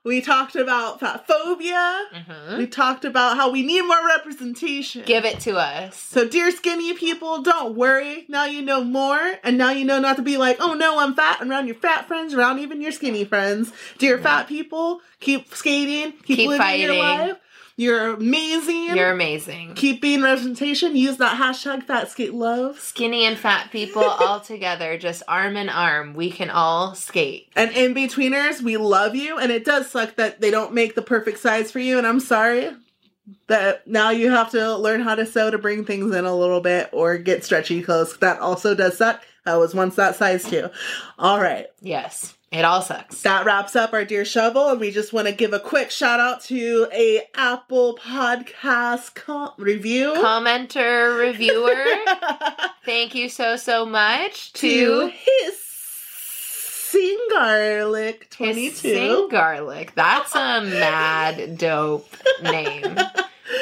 [0.05, 2.03] we talked about fat phobia.
[2.13, 5.03] hmm We talked about how we need more representation.
[5.05, 5.97] Give it to us.
[5.97, 8.25] so, dear skinny people, don't worry.
[8.29, 11.13] Now you know more, and now you know not to be like, oh no, I'm
[11.15, 13.73] fat, and around your fat friends, around even your skinny friends.
[13.97, 16.99] Dear fat people, keep skating, keep, Keep living your fighting.
[16.99, 17.37] life.
[17.77, 18.95] You're amazing.
[18.95, 19.73] You're amazing.
[19.75, 20.95] keep being representation.
[20.95, 22.79] Use that hashtag fat skate love.
[22.79, 26.13] Skinny and fat people all together, just arm in arm.
[26.13, 27.49] We can all skate.
[27.55, 29.37] And in betweeners, we love you.
[29.37, 31.97] And it does suck that they don't make the perfect size for you.
[31.97, 32.71] And I'm sorry
[33.47, 36.61] that now you have to learn how to sew to bring things in a little
[36.61, 38.17] bit or get stretchy clothes.
[38.17, 39.21] That also does suck.
[39.45, 40.69] I was once that size too.
[41.19, 41.67] All right.
[41.81, 43.21] Yes, it all sucks.
[43.21, 44.69] That wraps up our Dear Shovel.
[44.69, 49.51] And we just want to give a quick shout out to a Apple podcast com-
[49.57, 50.13] review.
[50.17, 51.75] Commenter, reviewer,
[52.85, 58.69] thank you so, so much to to his sing garlic 22.
[58.69, 59.93] Hissing Garlic.
[59.95, 62.09] That's a mad dope
[62.41, 62.97] name.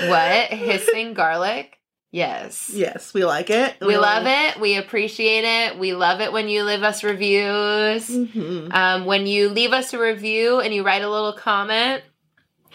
[0.07, 0.47] What?
[0.49, 1.77] Hissing Garlic?
[2.13, 2.69] Yes.
[2.71, 3.73] Yes, we like it.
[3.81, 4.61] We love it.
[4.61, 5.79] We appreciate it.
[5.79, 8.07] We love it when you leave us reviews.
[8.07, 12.03] hmm Um, when you leave us a review and you write a little comment,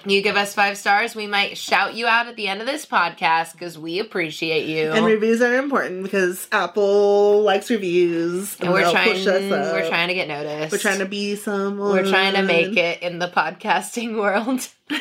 [0.04, 2.84] you give us five stars, we might shout you out at the end of this
[2.84, 4.90] podcast because we appreciate you.
[4.90, 9.72] And reviews are important because Apple likes reviews, And we're trying, push us up.
[9.72, 10.72] we're trying to get noticed.
[10.72, 11.90] We're trying to be someone.
[11.92, 14.66] We're trying to make it in the podcasting world.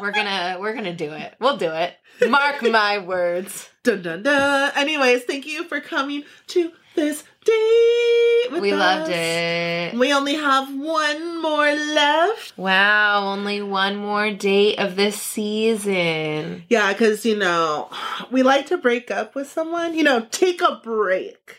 [0.00, 1.34] we're gonna, we're gonna do it.
[1.40, 1.94] We'll do it.
[2.28, 3.68] Mark my words.
[3.82, 4.72] Dun dun dun.
[4.74, 8.52] Anyways, thank you for coming to this date.
[8.52, 9.94] With We loved it.
[9.94, 12.56] We only have one more left.
[12.56, 16.64] Wow, only one more date of this season.
[16.68, 17.90] Yeah, because you know
[18.30, 19.94] we like to break up with someone.
[19.94, 21.56] You know, take a break.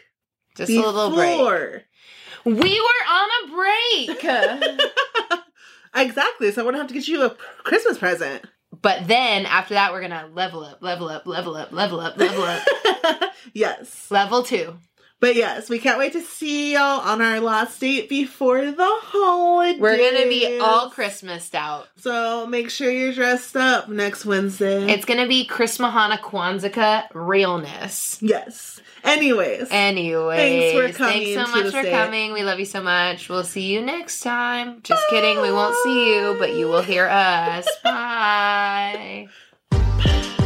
[0.55, 1.85] Just a little break.
[2.45, 5.39] We were on a break.
[6.01, 6.51] exactly.
[6.51, 8.45] So I to have to get you a Christmas present.
[8.81, 12.43] but then after that, we're gonna level up, level up, level up, level up, level
[12.43, 13.31] up.
[13.53, 14.09] yes.
[14.11, 14.77] level two.
[15.19, 19.81] But yes, we can't wait to see y'all on our last date before the holidays.
[19.81, 21.87] We're gonna be all Christmased out.
[21.97, 24.91] So make sure you're dressed up next Wednesday.
[24.91, 28.19] It's gonna be Chris Mahana Kwanzaa realness.
[28.21, 28.79] yes.
[29.03, 32.33] Anyways, Anyways, Thanks for coming Thanks so to much for coming.
[32.33, 33.29] We love you so much.
[33.29, 34.81] We'll see you next time.
[34.83, 35.41] Just kidding.
[35.41, 37.67] We won't see you, but you will hear us.
[37.83, 39.27] Bye.